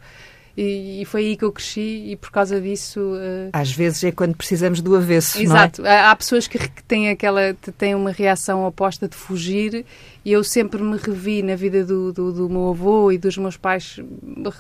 [0.61, 2.99] e, e, foi aí que eu cresci e por causa disso...
[2.99, 3.51] Uh...
[3.53, 5.87] Às vezes é quando precisamos do avesso, Exato.
[5.87, 6.01] É?
[6.01, 9.87] Há, há pessoas que, que têm, aquela, têm uma reação oposta de fugir
[10.29, 13.57] e eu sempre me revi na vida do, do, do meu avô e dos meus
[13.57, 13.99] pais,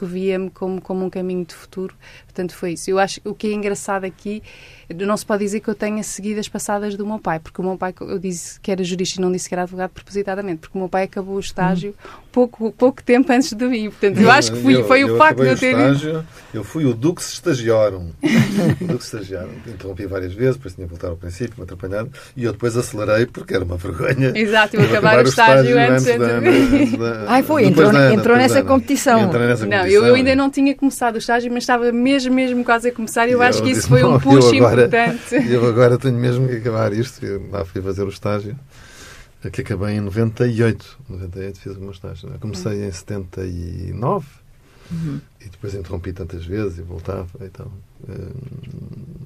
[0.01, 1.95] revia-me como, como um caminho de futuro.
[2.39, 2.89] Portanto, foi isso.
[2.89, 4.41] Eu acho que o que é engraçado aqui,
[4.95, 7.65] não se pode dizer que eu tenha seguido as passadas do meu pai, porque o
[7.65, 10.79] meu pai, eu disse que era jurista e não disse que era advogado propositadamente, porque
[10.79, 12.19] o meu pai acabou o estágio hum.
[12.31, 13.91] pouco, pouco tempo antes de mim.
[13.91, 15.73] Portanto, eu acho que fui, eu, foi eu o facto de eu ter.
[15.73, 16.25] Estágio,
[16.55, 18.13] eu fui o Dux Estagiarum.
[18.81, 19.51] o Dux Estagiarum.
[19.67, 23.27] Interrompi várias vezes, depois tinha que voltar ao princípio, me atrapalhado, e eu depois acelerei
[23.27, 24.33] porque era uma vergonha.
[24.33, 26.05] Exato, eu acabar o estágio estágio antes.
[26.05, 29.27] da antes da- Ai, foi, entrou, da Ana, entrou nessa competição.
[29.27, 30.03] Entrei nessa Não, competição.
[30.03, 33.29] eu, eu ainda não tinha começado o estágio, mas estava mesmo, mesmo quase a começar.
[33.29, 35.35] Eu, E acho eu que isso disse, foi um "Não, eu push agora- importante.
[35.51, 37.25] Eu agora tenho mesmo que acabar isto.
[37.25, 38.57] Eu lá fui fazer o estágio,
[39.53, 40.99] que acabei em 98.
[41.09, 42.29] 98 fiz o meu estágio.
[42.33, 44.27] Eu comecei em 79
[44.91, 45.21] Uhum.
[45.41, 47.29] e depois interrompi tantas vezes e voltava.
[47.43, 47.71] Então,
[48.09, 48.31] hum,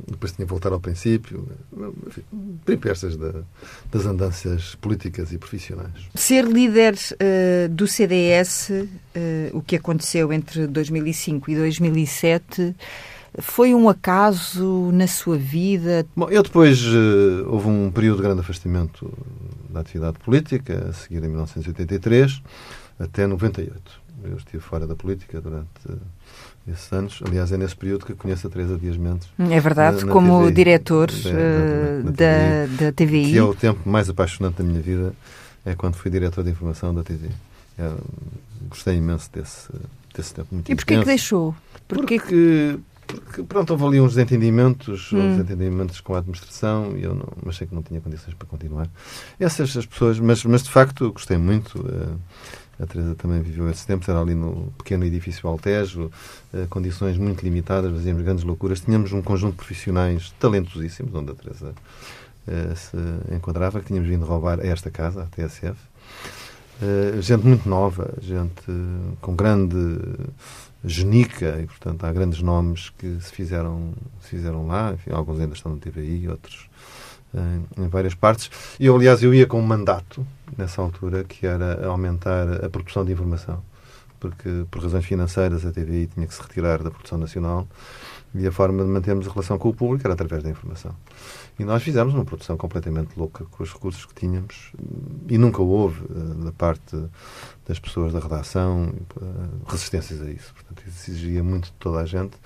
[0.08, 1.48] depois tinha que voltar ao princípio.
[2.06, 2.22] Enfim,
[2.64, 3.32] peripécias da,
[3.90, 5.92] das andanças políticas e profissionais.
[6.14, 8.70] Ser líder eh, do CDS,
[9.14, 12.74] eh, o que aconteceu entre 2005 e 2007,
[13.38, 16.06] foi um acaso na sua vida?
[16.14, 19.10] Bom, eu depois eh, houve um período de grande afastamento
[19.70, 22.42] da atividade política, a seguir em 1983
[22.98, 24.01] até 98.
[24.24, 25.92] Eu estive fora da política durante eh,
[26.68, 27.20] esses anos.
[27.26, 30.12] Aliás, é nesse período que eu conheço a Teresa Dias Mendes, É verdade, Na- na
[30.12, 30.52] como TVI.
[30.54, 33.30] diretor Da- eh, na da, da TVI.
[33.32, 35.12] que é o tempo mais apaixonante da minha vida,
[35.64, 37.28] é quando fui diretor de informação da TV.
[37.78, 37.90] É,
[38.68, 39.68] gostei imenso desse,
[40.14, 40.48] desse tempo.
[40.52, 41.54] Muito E porquê que deixou?
[41.88, 45.18] Porquê que- Porque, porque, pronto, houve ali uns desentendimentos, Hum.
[45.18, 48.88] uns desentendimentos com a administração e eu não, achei que não tinha condições para continuar.
[49.38, 51.84] Essas as pessoas, mas, mas de facto eu gostei muito.
[51.88, 52.14] eh,
[52.82, 56.10] a Teresa também viveu esses tempos, era ali no pequeno edifício Altejo,
[56.52, 58.80] eh, condições muito limitadas, fazíamos grandes loucuras.
[58.80, 61.74] Tínhamos um conjunto de profissionais talentosíssimos, onde a Teresa
[62.48, 62.96] eh, se
[63.34, 65.78] encontrava, que tínhamos vindo roubar esta casa, a TSF.
[66.82, 68.64] Eh, gente muito nova, gente
[69.20, 69.76] com grande
[70.84, 74.92] genica e, portanto, há grandes nomes que se fizeram, se fizeram lá.
[74.92, 76.68] Enfim, alguns ainda estão no TVI, outros
[77.34, 78.50] eh, em várias partes.
[78.78, 83.12] Eu, aliás, eu ia com um mandato, nessa altura, que era aumentar a produção de
[83.12, 83.62] informação.
[84.20, 87.66] Porque, por razões financeiras, a TVI tinha que se retirar da produção nacional
[88.34, 90.94] e a forma de mantermos a relação com o público era através da informação.
[91.58, 94.72] E nós fizemos uma produção completamente louca com os recursos que tínhamos
[95.28, 96.96] e nunca houve, eh, da parte
[97.66, 100.52] das pessoas da redação, eh, resistências a isso.
[100.54, 102.36] Portanto, exigia muito de toda a gente,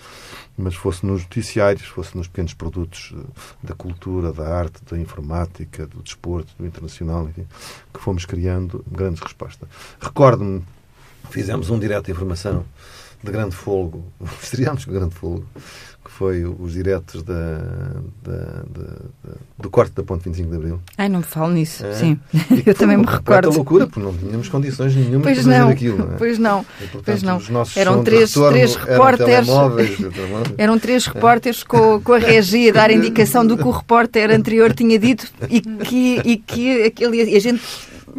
[0.58, 3.22] mas fosse nos noticiários, fosse nos pequenos produtos eh,
[3.62, 7.46] da cultura, da arte, da informática, do desporto, do internacional, enfim,
[7.94, 9.68] que fomos criando grandes respostas.
[10.00, 10.64] Recordo-me,
[11.30, 12.64] fizemos um direto de informação
[13.22, 14.04] de grande folgo,
[14.42, 15.46] estreámos com grande folgo,
[16.16, 17.34] foi os diretos da,
[18.24, 20.80] da- da- do corte da Ponte 25 de Abril.
[20.96, 21.84] Ai, não me falo nisso.
[21.84, 21.92] É.
[21.92, 22.18] Sim,
[22.50, 23.50] E eu também me recordo.
[23.50, 25.98] loucura, porque não tínhamos condições nenhuma Pois para fazer não, aquilo.
[25.98, 26.16] Não é?
[26.18, 26.60] pois não.
[26.80, 27.64] E, portanto, pois não.
[27.76, 29.46] Eram de três- retorno três eram repórteres.
[29.46, 29.98] telemóveis.
[30.58, 34.72] Eram três repórteres com, com a regia a dar indicação do que o repórter anterior
[34.72, 37.62] tinha dito e que, e que aquele, a gente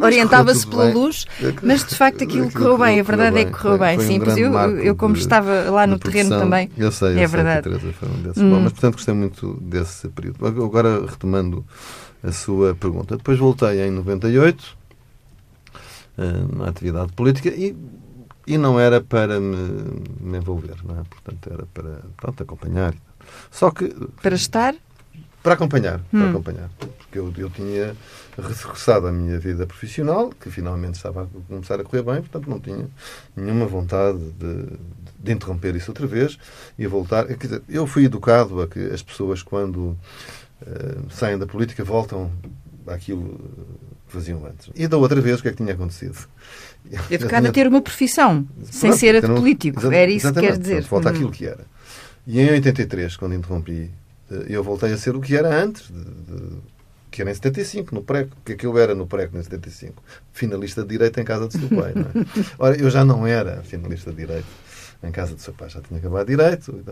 [0.06, 0.94] orientava-se pela bem.
[0.94, 1.26] luz,
[1.62, 3.00] mas de facto aquilo Aquilo correu bem.
[3.00, 3.52] A verdade é bem.
[3.52, 3.96] que correu Foi- bem.
[3.96, 4.40] foi um Sim, pois grande
[4.78, 6.70] eu, eu, como de- estava lá no terreno também.
[6.76, 7.62] Eu sei, eu É sei verdade.
[7.62, 8.42] que a Teresa foi um desses.
[8.42, 8.50] Hum.
[8.50, 10.46] Bom, mas, portanto, gostei muito desse período.
[10.46, 11.64] Agora, retomando
[12.22, 13.16] a sua pergunta.
[13.16, 14.76] Depois voltei em 98
[16.18, 17.76] eh, na atividade política e,
[18.46, 21.02] e não era para me, me envolver, não é?
[21.08, 22.94] Portanto, era para pronto, acompanhar.
[23.50, 24.74] Só que Para estar,
[25.42, 26.30] para acompanhar, para Hum.
[26.30, 26.68] acompanhar.
[26.78, 27.94] Porque eu, eu tinha
[28.40, 32.60] regressado à minha vida profissional, que finalmente estava a começar a correr bem, portanto não
[32.60, 32.86] tinha
[33.36, 34.66] nenhuma vontade de,
[35.18, 36.38] de interromper isso outra vez
[36.78, 37.26] e voltar.
[37.26, 39.96] Quer dizer, eu fui educado a que as pessoas, quando
[40.66, 42.30] eh, saem da política, voltam
[42.86, 43.38] àquilo
[44.06, 44.70] que faziam antes.
[44.74, 46.16] E da outra vez, o que é que tinha acontecido?
[47.10, 49.80] Educado tinha- a ter uma profissão, sem Pronto, ser a de um- político.
[49.80, 50.84] Exa- Era isso que quer dizer.
[50.86, 51.12] portanto, Volta Hum.
[51.12, 51.64] àquilo que era.
[52.26, 53.90] E em 83, quando interrompi,
[54.30, 55.92] eh, eu voltei a ser o que era antes, de-
[56.36, 56.77] de-
[57.10, 58.30] que era em 75, no PREC.
[58.32, 60.02] O que é que eu era no PREC em 75?
[60.32, 61.92] Finalista de Direito em casa do seu pai.
[61.94, 62.44] Não é?
[62.58, 64.46] Ora, eu já não era finalista de Direito
[65.02, 65.68] em casa do seu pai.
[65.68, 66.84] Já tinha acabado Direito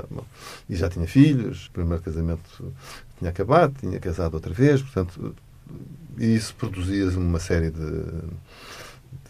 [0.68, 1.66] e, e já tinha filhos.
[1.66, 2.72] O primeiro casamento
[3.18, 4.82] tinha acabado, tinha casado outra vez.
[4.82, 5.34] Portanto,
[6.18, 7.80] e isso produzia uma série de,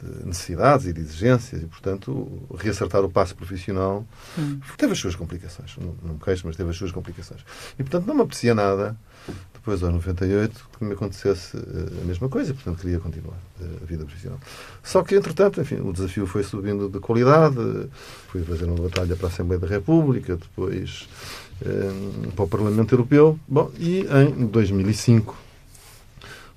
[0.03, 4.07] de necessidades e de exigências e, portanto, reacertar o passo profissional
[4.39, 4.61] Hum.
[4.77, 5.77] teve as suas complicações.
[5.79, 7.41] Não, não me queixo, mas teve as suas complicações.
[7.79, 8.97] E, portanto, não me apetecia nada,
[9.67, 12.55] depois, aos 98, que me acontecesse eh, a mesma coisa.
[12.55, 14.39] Portanto, queria continuar eh, a vida profissional.
[14.81, 17.57] Só que, entretanto, enfim, o desafio foi subindo de qualidade.
[18.29, 21.09] Fui fazer uma batalha para a Assembleia da República, depois
[21.63, 23.41] eh, para o Parlamento Europeu.
[23.49, 24.07] Bom, e
[24.39, 25.37] em 2005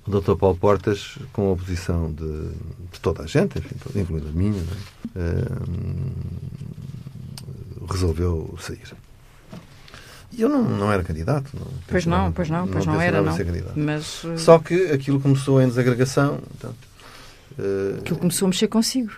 [0.06, 0.36] o Dr.
[0.36, 2.48] Paulo Portas, com a oposição de,
[2.92, 4.76] de toda a gente, enfim, incluindo a minha, não é?
[5.16, 5.44] Eh,
[7.90, 8.94] resolveu sair.
[10.32, 11.50] E eu não, não era candidato.
[11.54, 13.34] Não, Pois não, pois não, pois não era, não.
[13.36, 13.72] ser candidato.
[13.78, 16.38] Mas eh, Só que aquilo começou em desagregação.
[16.38, 16.76] Portanto,
[17.58, 19.12] eh, aquilo começou a mexer consigo.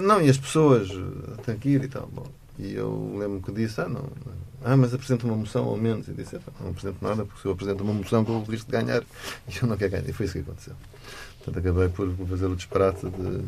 [0.00, 2.08] não, e as pessoas eh, têm que ir e tal.
[2.12, 2.26] Bom,
[2.58, 4.04] e eu lembro que disse, ah, não,
[4.64, 6.06] ah, mas apresenta uma moção ao menos.
[6.06, 8.70] E disse, "Epá, não apresento nada, porque se eu apresento uma moção com o risco
[8.70, 9.02] de ganhar,
[9.48, 10.08] e eu não quero ganhar.
[10.08, 10.74] E foi isso que aconteceu.
[11.42, 13.38] Portanto, acabei por fazer o disparate de,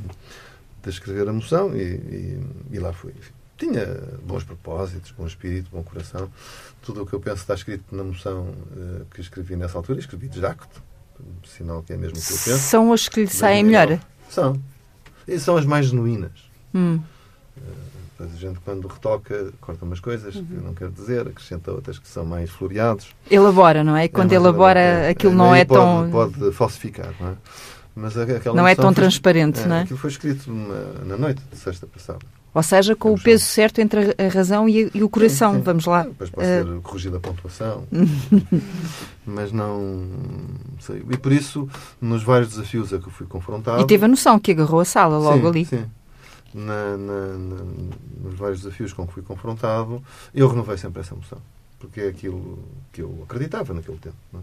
[0.83, 2.41] de escrever a moção e, e,
[2.73, 3.15] e lá fui.
[3.57, 3.87] Tinha
[4.23, 6.31] bons propósitos, bom espírito, bom coração.
[6.83, 9.99] Tudo o que eu penso está escrito na moção uh, que escrevi nessa altura.
[9.99, 10.83] Escrevi de jacto,
[11.47, 12.59] sinal que é mesmo o que eu penso.
[12.59, 13.99] São as que lhe saem melhor?
[14.29, 14.61] São.
[15.27, 16.33] E são as mais genuínas.
[16.75, 17.01] Hum.
[17.57, 20.45] Uh, a gente, quando retoca, corta umas coisas uhum.
[20.45, 23.15] que não quer dizer, acrescenta outras que são mais floreados.
[23.31, 24.09] Elabora, não é?
[24.09, 26.11] Quando é elabora, elabora, aquilo não é, pode, tão.
[26.11, 27.37] Pode falsificar, não é?
[27.95, 29.83] Mas aquela não é tão foi, transparente, é, não é?
[29.83, 32.21] Aquilo foi escrito na, na noite de sexta passada.
[32.57, 33.51] Ou seja, com Vamos o peso lá.
[33.51, 35.53] certo entre a razão e, e o coração.
[35.53, 35.65] Sim, sim.
[35.65, 36.05] Vamos lá.
[36.05, 36.51] Depois pode uh...
[36.51, 37.85] ser corrigida a pontuação.
[39.27, 40.09] mas não
[40.81, 41.05] sei.
[41.11, 41.69] E por isso,
[42.01, 43.83] nos vários desafios a que fui confrontado.
[43.83, 45.65] E teve a noção que agarrou a sala logo sim, ali.
[45.67, 45.85] Sim.
[46.55, 47.57] Na, na, na,
[48.25, 50.03] nos vários desafios com que fui confrontado,
[50.35, 51.39] eu renovei sempre essa moção.
[51.79, 52.59] Porque é aquilo
[52.91, 54.17] que eu acreditava naquele tempo.
[54.33, 54.39] É?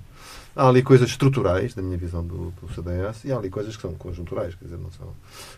[0.56, 3.82] Há ali coisas estruturais, da minha visão do, do, CDS, e há ali coisas que
[3.82, 5.08] são conjunturais, quer dizer, não são.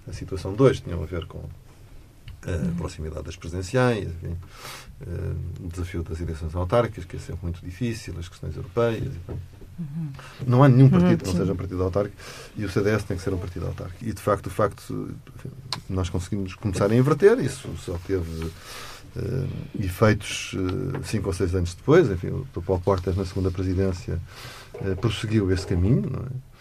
[0.07, 1.41] A situação 2 tinham a ver com
[2.45, 4.35] a proximidade das presenciais, enfim,
[5.01, 9.07] uh, o desafio das eleições autárquicas, que é sempre muito difícil, as questões europeias.
[9.07, 9.39] Enfim.
[9.77, 10.09] Uhum.
[10.47, 12.15] Não há nenhum partido que não seja um partido autárquico
[12.55, 14.05] e o CDS tem que ser um partido autárquico.
[14.05, 15.15] E, de facto, o facto
[15.89, 21.73] nós conseguimos começar a inverter, isso só teve uh, efeitos uh, cinco ou seis anos
[21.73, 22.09] depois.
[22.09, 24.19] Enfim, o Paulo Portas, na segunda presidência,
[24.75, 26.55] uh, prosseguiu esse caminho, não é?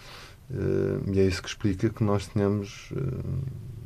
[1.12, 2.92] e é isso que explica que nós tenhamos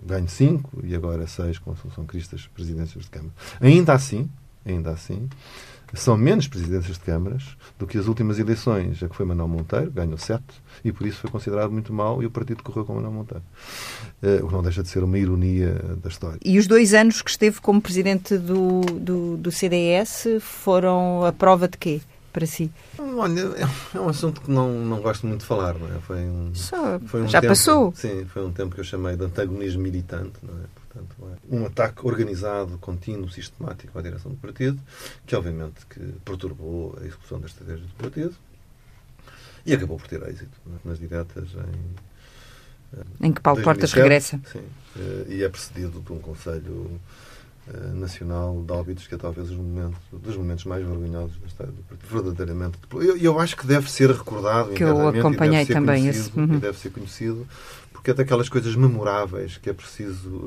[0.08, 3.32] ganho cinco e agora seis com Assunção Cristas presidências de Câmara.
[3.60, 4.28] Ainda assim,
[4.64, 5.28] ainda assim,
[5.94, 9.90] são menos presidências de câmaras do que as últimas eleições, a que foi Manuel Monteiro,
[9.90, 13.12] ganhou sete, e por isso foi considerado muito mau e o partido correu com Manuel
[13.12, 13.44] Monteiro.
[14.22, 16.38] Uh, o que não deixa de ser uma ironia da história.
[16.44, 21.68] E os dois anos que esteve como presidente do, do, do CDS foram a prova
[21.68, 22.00] de quê?
[22.38, 22.70] Para si?
[22.96, 23.40] Olha,
[23.92, 25.98] é um assunto que não, não gosto muito de falar, não é?
[25.98, 27.92] Foi um, Só, foi um já tempo, passou?
[27.96, 30.66] Sim, foi um tempo que eu chamei de antagonismo militante, não é?
[30.76, 31.16] Portanto,
[31.50, 34.80] é um ataque organizado, contínuo, sistemático à direção do partido,
[35.26, 38.36] que obviamente que perturbou a execução da estratégia do partido
[39.66, 40.88] e acabou por ter êxito é?
[40.88, 43.26] nas diretas em.
[43.26, 44.40] Em que Paulo 2007, Portas regressa.
[44.52, 44.62] Sim,
[44.96, 46.98] eh, e é precedido de um Conselho eh,
[47.94, 51.72] nacional de óbitos que é talvez um momento, dos momentos mais vergonhosos da história.
[52.10, 52.78] Verdadeiramente.
[52.92, 54.70] Eu, eu acho que deve ser recordado.
[54.70, 56.30] Que eu acompanhei também esse.
[56.36, 56.54] Uhum.
[56.54, 57.46] E deve ser conhecido
[57.98, 60.46] porque é daquelas coisas memoráveis que é preciso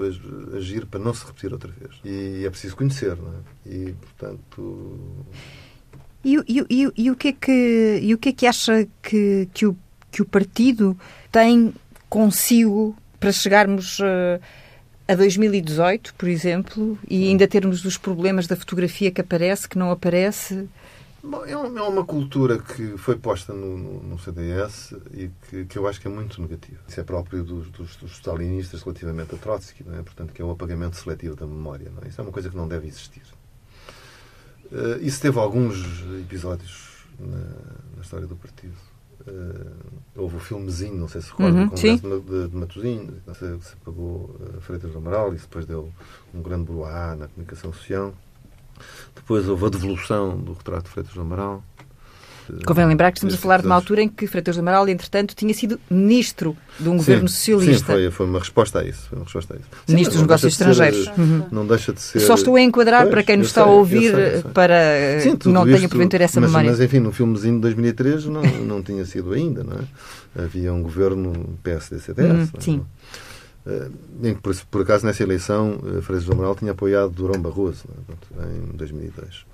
[0.56, 1.92] agir para não se repetir outra vez.
[2.04, 3.70] E é preciso conhecer, não é?
[3.70, 5.00] E, portanto...
[6.24, 9.50] E, e, e, e, o, que é que, e o que é que acha que,
[9.54, 9.76] que, o,
[10.12, 10.98] que o partido
[11.32, 11.74] tem
[12.10, 14.40] consigo para chegarmos uh,
[15.08, 19.92] a 2018, por exemplo, e ainda termos os problemas da fotografia que aparece, que não
[19.92, 20.68] aparece?
[21.24, 25.78] Bom, é, é uma cultura que foi posta no, no, no CDS e que, que,
[25.78, 26.80] eu acho que é muito negativa.
[26.88, 30.02] Isso é próprio dos, dos, dos stalinistas relativamente a Trotsky, não é?
[30.02, 31.92] portanto, que é o apagamento seletivo da memória.
[31.96, 32.08] Não é?
[32.08, 33.22] Isso é uma coisa que não deve existir.
[34.72, 35.78] Uh, isso teve alguns
[36.22, 37.38] episódios na,
[37.98, 38.74] na história do partido.
[39.28, 39.76] Uh,
[40.16, 43.76] houve o filmezinho, não sei se recorda, uhum, o Congresso de, de Matosinhos, se, se
[43.78, 45.92] pagou uh, Freitas do Amaral e depois deu
[46.34, 48.14] um grande broá na comunicação social.
[49.16, 51.64] Depois houve a devolução do retrato de Freitas do Amaral.
[52.66, 55.36] Convém lembrar que estamos a falar de uma altura em que Freitas do Amaral, entretanto,
[55.36, 57.94] tinha sido ministro de um governo socialista.
[57.94, 59.08] Sim, foi, foi uma resposta a isso.
[59.10, 59.68] Foi uma resposta a isso.
[59.86, 61.06] Sim, ministro dos Negócios Estrangeiros.
[61.06, 61.46] Ser, uhum.
[61.52, 62.20] Não deixa de ser...
[62.22, 64.42] Só estou a enquadrar pois, para quem nos está sei, a ouvir eu sei, eu
[64.42, 64.52] sei.
[64.52, 66.72] para Sim, não tenha porventura essa mas, memória.
[66.72, 70.44] Mas, enfim, no filmezinho de 2003 não, não tinha sido ainda, não é?
[70.44, 72.52] Havia um governo PSD-CDS.
[72.68, 72.82] Uhum, é?
[73.66, 74.30] Sim.
[74.30, 77.86] Em que, por, por, acaso, nessa eleição, uh, Freitas do Amaral tinha apoiado Durão Barroso,
[78.40, 78.46] é?
[78.46, 79.46] em 2002.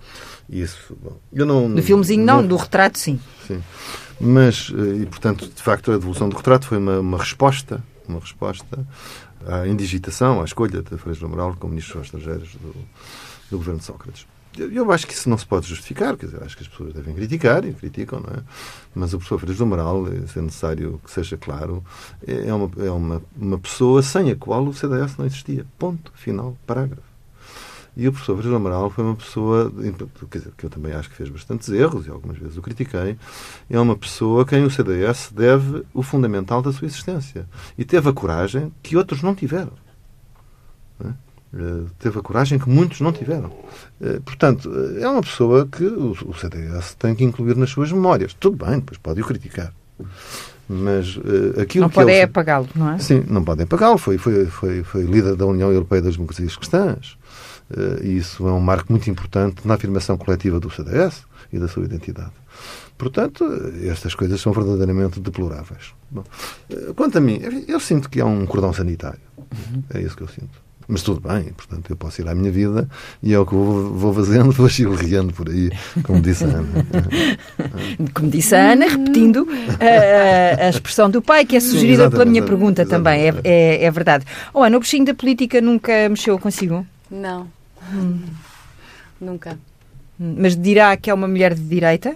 [0.50, 1.68] Isso, bom, eu não...
[1.68, 3.20] No filmezinho não, não, do retrato sim.
[3.46, 3.62] Sim.
[4.20, 8.20] Mas, eh, e portanto, de facto, a devolução do retrato foi uma, uma resposta, uma
[8.20, 8.88] resposta
[9.46, 12.74] à indigitação, à escolha de Freitas do Amaral como Ministro dos Estrangeiros do,
[13.52, 14.26] do governo de Sócrates.
[14.60, 17.14] Eu acho que isso não se pode justificar, quer dizer, acho que as pessoas devem
[17.14, 18.44] criticar e criticam, não é?
[18.96, 21.84] Mas o professor Freitas do Amaral, eh, se é necessário que seja claro,
[22.26, 25.66] é uma, é uma, uma pessoa sem a qual o CDS não existia.
[25.78, 27.08] Ponto, final, parágrafo.
[27.96, 29.74] E o professor Freitas Amaral foi uma pessoa,
[30.30, 33.18] quer dizer, que eu também acho que fez bastantes erros e algumas vezes o critiquei,
[33.68, 37.48] é uma pessoa a quem o CDS deve o fundamental da sua existência.
[37.76, 39.74] E teve a coragem que outros não tiveram.
[41.00, 41.27] Não é?
[41.54, 43.52] Eh, teve a coragem que muitos não tiveram.
[44.02, 48.34] Eh, portanto, eh, é uma pessoa que o CDS tem que incluir nas suas memórias.
[48.34, 49.74] Tudo bem, depois pode o criticar.
[50.70, 52.26] Mas uh, aquilo não que podem eles...
[52.26, 53.00] apagá-lo, não é?
[53.00, 53.98] Sim, não podem apagá-lo.
[53.98, 57.18] Foi, foi, foi, foi líder da União Europeia das Democracias Cristãs.
[57.72, 61.70] Uh, e isso é um marco muito importante na afirmação coletiva do CDS e da
[61.70, 62.34] sua identidade.
[62.98, 63.46] Portanto,
[63.84, 65.94] estas coisas são verdadeiramente deploráveis.
[66.12, 66.24] Bom,
[66.96, 69.20] quanto a mim, eu sinto que há um cordão sanitário.
[69.38, 69.84] Uhum.
[69.94, 70.67] É isso que eu sinto.
[70.88, 72.88] Mas tudo bem, portanto, eu posso ir à minha vida
[73.22, 75.70] e é o que vou, vou fazendo, vou chilreando por aí,
[76.04, 76.86] como disse a Ana.
[78.14, 79.46] como disse a Ana, repetindo
[79.82, 83.84] a, a expressão do pai, que é sugerida Sim, pela minha pergunta também, é, é,
[83.84, 84.26] é, verdade.
[84.54, 86.88] Oh, Ana, o bichinho da política nunca mexeu consigo?
[87.12, 87.48] Não,
[87.94, 88.20] hum.
[89.20, 89.60] nunca.
[90.18, 92.16] Mas dirá que é uma mulher de direita?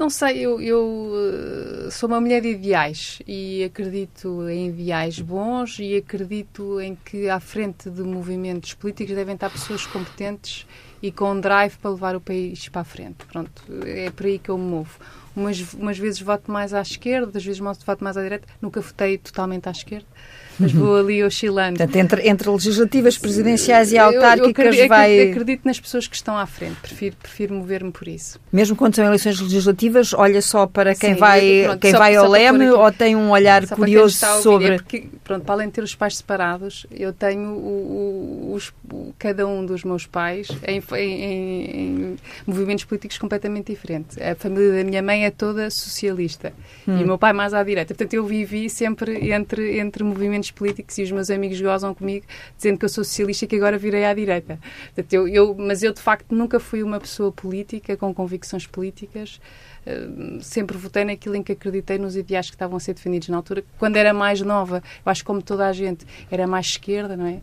[0.00, 5.76] Não sei, eu, eu uh, sou uma mulher de ideais e acredito em ideais bons
[5.78, 10.66] e acredito em que à frente de movimentos políticos devem estar pessoas competentes
[11.02, 13.26] e com drive para levar o país para a frente.
[13.26, 14.98] Pronto, é por aí que eu me movo.
[15.36, 18.48] Umas, umas vezes voto mais à esquerda, outras vezes voto mais à direita.
[18.58, 20.06] Nunca votei totalmente à esquerda
[20.60, 21.78] mas vou ali oscilando.
[21.78, 25.30] Portanto, entre, entre legislativas, presidenciais e autárquicas eu, eu acredito, vai...
[25.30, 28.38] acredito nas pessoas que estão à frente, prefiro, prefiro mover-me por isso.
[28.52, 32.16] Mesmo quando são eleições legislativas, olha só para quem Sim, vai, pronto, quem só, vai
[32.16, 34.66] ao leme ou tem um olhar curioso sobre...
[34.66, 38.72] É porque, pronto, para além de ter os pais separados, eu tenho o, o, os,
[39.18, 44.18] cada um dos meus pais em, em, em, movimentos políticos completamente diferentes.
[44.18, 46.52] A família da minha mãe é toda socialista
[46.86, 46.98] hum.
[46.98, 47.94] e o meu pai mais à direita.
[47.94, 52.78] Portanto, eu vivi sempre entre, entre movimentos políticos e os meus amigos gozam comigo dizendo
[52.78, 54.58] que eu sou socialista e que agora virei à direita.
[54.94, 59.40] Portanto, eu, eu, mas eu, de facto, nunca fui uma pessoa política, com convicções políticas.
[59.86, 63.36] Uh, sempre votei naquilo em que acreditei nos ideais que estavam a ser defendidos na
[63.36, 63.64] altura.
[63.78, 67.26] Quando era mais nova, eu acho que como toda a gente, era mais esquerda, não
[67.26, 67.40] é?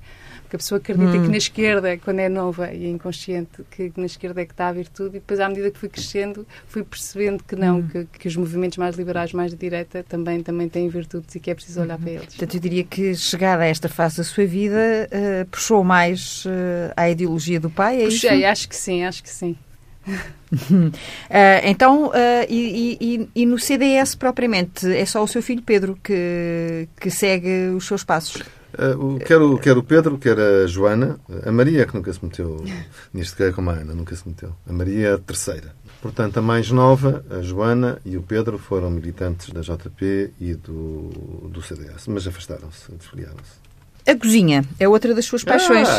[0.48, 1.24] Porque a pessoa acredita hum.
[1.24, 4.72] que na esquerda, quando é nova e inconsciente, que na esquerda é que está a
[4.72, 7.88] virtude, e depois, à medida que fui crescendo, fui percebendo que não, hum.
[7.88, 11.52] que, que, os movimentos mais liberais, mais de direita, também, também têm virtudes e que
[11.52, 12.28] é preciso olhar para eles.
[12.28, 16.94] Portanto, eu diria que, chegada a esta fase da sua vida, uh, puxou mais uh,
[16.96, 18.48] à ideologia do pai, é Puxei, isso?
[18.48, 19.58] acho que sim, acho que sim.
[20.08, 20.92] uh,
[21.66, 22.14] então, uh,
[22.48, 27.72] e, e, e, no CDS propriamente, é só o seu filho Pedro que, que segue
[27.76, 28.42] os seus passos?
[28.78, 31.20] Uh, quer, o, quer o Pedro, quer a Joana.
[31.44, 32.64] A Maria, que nunca se meteu
[33.14, 34.54] nisto que é como a Ana, nunca se meteu.
[34.68, 35.74] A Maria é a terceira.
[36.02, 41.50] Portanto, a mais nova, a Joana e o Pedro foram militantes da JP e do,
[41.50, 43.68] do CDS, mas afastaram-se, desfiliaram-se.
[44.08, 45.88] A cozinha é outra das suas paixões.
[45.90, 45.98] Ah,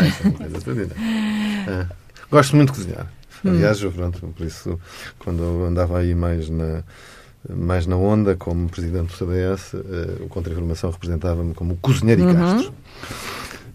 [1.90, 1.94] ah,
[2.30, 3.12] gosto muito de cozinhar.
[3.44, 3.50] Hum.
[3.50, 4.80] Aliás, pronto, por isso,
[5.18, 6.82] quando andava aí mais na
[7.54, 12.24] mais na onda, como presidente do CDS, uh, eh, o Contra-Informação representava-me como o cozinheiro
[12.24, 12.30] uhum.
[12.30, 12.72] e Castro.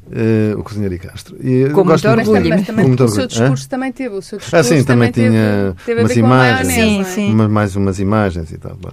[0.05, 1.35] Uh, o cozinheiro e Castro.
[1.39, 2.49] E com muito orgulho.
[2.49, 4.15] Mas também, o seu discurso também teve.
[4.15, 6.73] O seu discurso ah, sim, também, também tinha teve, umas imagens.
[6.73, 7.03] Sim, é?
[7.03, 7.33] sim.
[7.33, 8.75] Uma, mais umas imagens e tal.
[8.75, 8.91] Bom.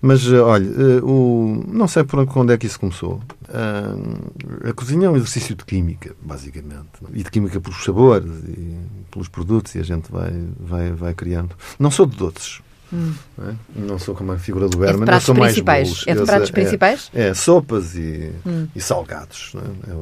[0.00, 3.20] Mas, uh, olha, uh, o, não sei por onde é que isso começou.
[3.48, 6.88] a cozinha é um exercício de química, basicamente.
[7.12, 8.74] E de química pelos sabores e
[9.10, 11.54] pelos produtos e a gente vai, vai, vai criando.
[11.78, 12.60] Não sou de doces.
[12.92, 13.12] Hum.
[13.36, 13.54] Não, é?
[13.76, 16.04] não, sou como a figura do Berman, é eu sou mais bolos.
[16.06, 17.10] É de pratos é, principais?
[17.14, 18.66] É, sopas e, hum.
[18.74, 19.52] e salgados.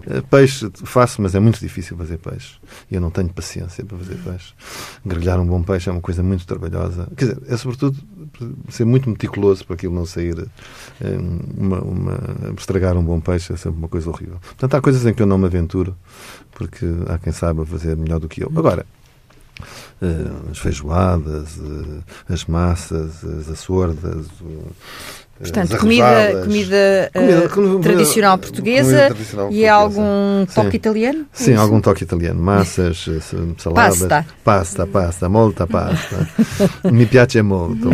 [0.09, 0.19] É?
[0.19, 0.21] é?
[0.21, 2.55] Peixe faço, mas é muito difícil fazer peixe.
[2.91, 4.55] E eu não tenho paciência para fazer peixe.
[5.05, 7.09] Grelhar um bom peixe é uma coisa muito trabalhosa.
[7.17, 7.97] Quer dizer, é sobretudo
[8.69, 10.47] ser muito meticuloso para aquilo não sair.
[11.01, 11.17] É,
[11.57, 12.19] uma, uma,
[12.57, 14.39] estragar um bom peixe é sempre uma coisa horrível.
[14.41, 15.97] Portanto, há coisas em que eu não me aventuro,
[16.53, 18.53] porque há quem saiba fazer melhor do que eu.
[18.57, 19.06] Agora, uh,
[20.51, 24.27] as feijoadas, uh, as massas, as açordas.
[25.39, 30.77] Portanto, comida, comida, uh, comida, tradicional portuguesa tradicional e algum toque Sim.
[30.77, 31.27] italiano?
[31.31, 31.61] Sim, Isso?
[31.61, 32.41] algum toque italiano.
[32.41, 33.05] Massas,
[33.59, 33.99] saladas.
[33.99, 34.27] Pasta.
[34.43, 36.27] Pasta, pasta, molta pasta.
[36.91, 37.91] Me piace molto.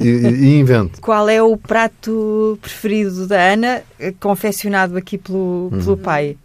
[0.00, 1.00] e, e, invento.
[1.02, 3.82] Qual é o prato preferido da Ana,
[4.18, 5.96] confeccionado aqui pelo, pelo hum.
[5.98, 6.38] pai?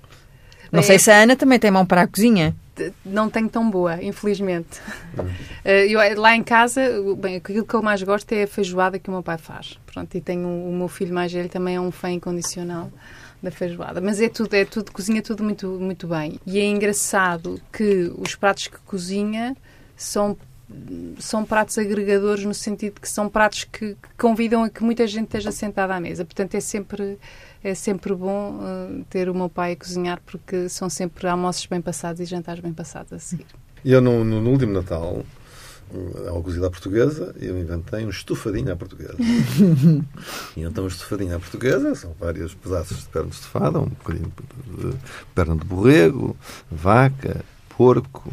[0.73, 0.83] Não é.
[0.83, 2.53] sei se a Ana também tem mão para a cozinha
[3.05, 4.81] não tenho tão boa, infelizmente.
[5.17, 5.29] Uhum.
[5.63, 6.81] Eu, lá em casa,
[7.17, 9.79] bem, aquilo que eu mais gosto é a feijoada que o meu pai faz.
[9.85, 12.91] Pronto, e tenho o meu filho mais velho também é um fã incondicional
[13.41, 14.01] da feijoada.
[14.01, 16.39] Mas é tudo, é tudo, cozinha tudo muito, muito bem.
[16.45, 19.55] E é engraçado que os pratos que cozinha
[19.95, 20.37] são
[21.19, 25.25] são pratos agregadores no sentido que são pratos que, que convidam a que muita gente
[25.25, 26.25] esteja sentada à mesa.
[26.25, 27.17] Portanto, é sempre
[27.63, 31.81] é sempre bom uh, ter o meu pai a cozinhar porque são sempre almoços bem
[31.81, 33.45] passados e jantares bem passados a seguir.
[33.85, 35.23] E eu, no, no, no último Natal,
[35.93, 39.15] eh, ao cozida à portuguesa, eu inventei um estufadinho à portuguesa.
[40.55, 44.31] e então, o estufadinho à portuguesa são vários pedaços de perna estufada, um bocadinho
[44.67, 44.93] de
[45.35, 46.35] perna de borrego,
[46.71, 47.43] vaca,
[47.77, 48.31] porco,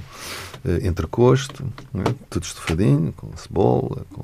[0.64, 1.64] eh, entrecosto,
[1.94, 2.14] é?
[2.28, 4.22] tudo estufadinho, com cebola, com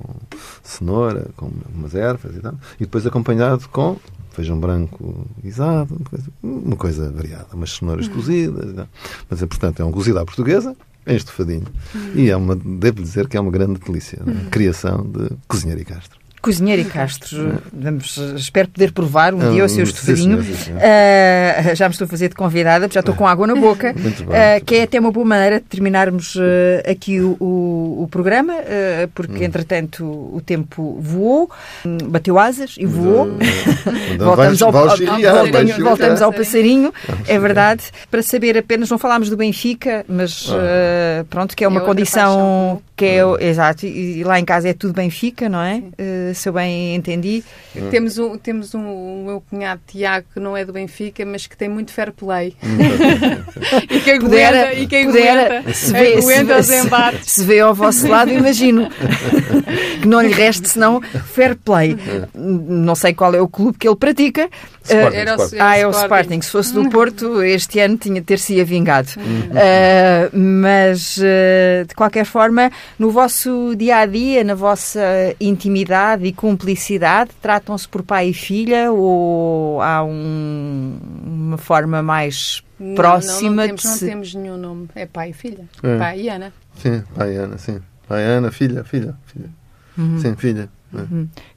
[0.62, 2.55] cenoura, com umas ervas e tal.
[2.77, 3.97] E depois acompanhado com
[4.33, 5.99] feijão branco guisado,
[6.43, 8.87] uma coisa, variada, umas cenouras cozidas.
[9.31, 11.67] Mas, é, portanto, é um cozido à portuguesa, bem estufadinho.
[12.14, 14.51] E é uma, devo dizer que é uma grande delícia, não é?
[14.51, 16.26] criação de cozinheiro e Castro.
[16.47, 20.40] Cozinheiro e Castro, vamos, espero poder provar um Ah, dia o seu estufadinho.
[20.44, 20.78] senhor.
[20.80, 24.24] Ah, já me estou a fazer de convidada, já estou com água na boca, Muito
[24.24, 28.09] bem, muito que é até uma boa maneira de terminarmos ah, aqui o, o- o
[28.09, 28.55] programa,
[29.14, 31.51] porque entretanto o tempo voou,
[31.84, 33.28] hum, bateu asas e voou.
[34.14, 36.92] Então, Voltamos ao, voltamos- ao passarinho,
[37.26, 37.82] é verdade.
[38.09, 40.49] Para saber apenas, não falámos do Benfica, mas
[41.28, 42.80] pronto, que é uma É condição.
[42.97, 45.82] Que é, exato, e, lá em casa é tudo Benfica, não é?
[45.99, 47.44] Ah, se eu bem entendi.
[47.90, 51.57] Temos, um, temos um, o meu cunhado Tiago, que não é do Benfica, mas que
[51.57, 52.57] tem muito fair play.
[53.90, 57.30] e que aguenta, e que pudera, aguenta, se vê, aguenta os se, se, embates.
[57.32, 58.88] se vê ao vosso lado, imagino
[60.01, 61.97] que não lhe reste senão fair play.
[62.34, 64.49] Não sei qual é o clube que ele pratica.
[64.82, 65.57] Sporting, Ah, Era o- Sporting.
[65.61, 66.40] ah, é o Sporting.
[66.42, 69.09] Se fosse do Porto, este ano tinha ter-se vingado.
[69.55, 75.01] Ah, mas, de qualquer forma, no vosso dia a dia, na vossa
[75.41, 82.95] intimidade e cumplicidade, tratam-se por pai e filha ou há um- uma forma mais Não,
[82.95, 84.89] próxima não, não, de temos, não se- temos nenhum nome.
[84.95, 85.64] É pai e filha.
[85.82, 85.99] É.
[85.99, 86.53] Pai e Ana.
[86.76, 87.80] Sim, pai Ana, sim.
[88.09, 89.51] Pai Ana, filha, filha, filha.
[89.99, 90.18] Uhum.
[90.20, 90.68] Sim, filha.
[90.95, 91.01] É.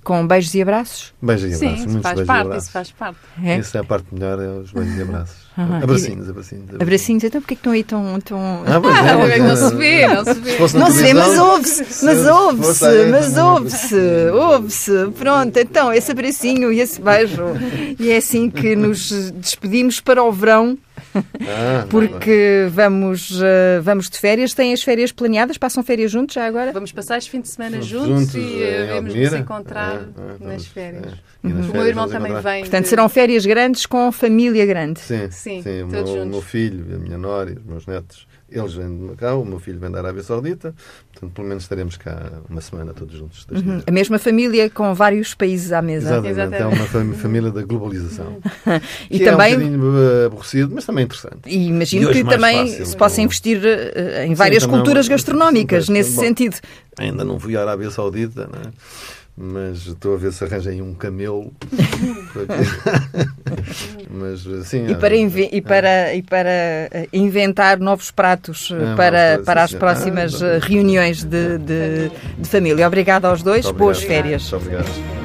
[0.03, 1.13] com beijos e abraços?
[1.21, 2.63] Beijos e Sim, abraços, isso muitos faz beijos e parte, abraços.
[2.63, 3.19] isso faz parte.
[3.43, 3.53] É?
[3.57, 5.35] Essa é a parte melhor, é os beijos e abraços.
[5.59, 5.83] Aham.
[5.83, 6.65] Abracinhos, abracinhos.
[6.79, 8.19] Abracinhos, então porquê que estão aí tão.
[8.21, 8.39] tão...
[8.65, 10.57] Ah, pois Ah, é, não se vê, não se vê.
[10.57, 15.07] na Não se vê, mas ouve-se, mas se ouve-se, mas ouve-se, ouve-se.
[15.17, 17.43] Pronto, então, esse abracinho e esse beijo.
[17.99, 20.77] E é assim que nos despedimos para o verão,
[21.15, 24.53] Ah, porque vamos, eh, vamos de férias.
[24.53, 25.57] Têm as férias planeadas?
[25.57, 26.71] Passam férias juntos já agora?
[26.71, 29.37] Vamos passar este fim de semana Juntos, juntos, e eh, eh, em vamos nos Almira.
[29.39, 31.03] encontrar É, é, nas férias.
[31.05, 31.47] é.
[31.47, 32.51] Nas O meu férias irmão também encontrar.
[32.51, 32.61] vem.
[32.61, 34.99] Portanto, de- serão férias grandes com família grande.
[34.99, 36.29] Sim, Sim, sim, o, todos meu, o juntos.
[36.31, 39.59] meu filho, a minha nora e os meus netos, eles vêm de Macau, o meu
[39.59, 40.73] filho vem da Arábia Saudita,
[41.11, 43.45] portanto, pelo menos estaremos cá uma semana todos juntos.
[43.45, 43.83] quiser.
[43.85, 46.07] A mesma família com vários países à mesa.
[46.07, 46.61] Exatamente, Exatamente.
[46.61, 48.37] é uma fam- família da globalização.
[49.09, 49.53] E que também.
[49.53, 51.39] é um bocadinho aborrecido, mas também interessante.
[51.47, 54.77] E imagino E que também fácil, se possa com- investir eh, em várias também é
[54.79, 56.21] culturas uma- gastronómicas, sim, nesse bom.
[56.21, 56.57] sentido.
[56.97, 58.73] Ainda não fui à Arábia Saudita, não é?
[59.41, 61.53] Mas estou a ver se arranjem um camelo.
[64.11, 64.87] mas sim.
[64.87, 69.45] E há- para, e para, e para eh, inventar novos pratos eh, É, para, pratos,
[69.45, 69.79] para sim, as senhor.
[69.79, 72.85] próximas Ah, eh, reuniões de, de, de família.
[72.85, 74.51] Obrigada aos dois, boas férias.
[74.51, 75.18] Muito obrigado.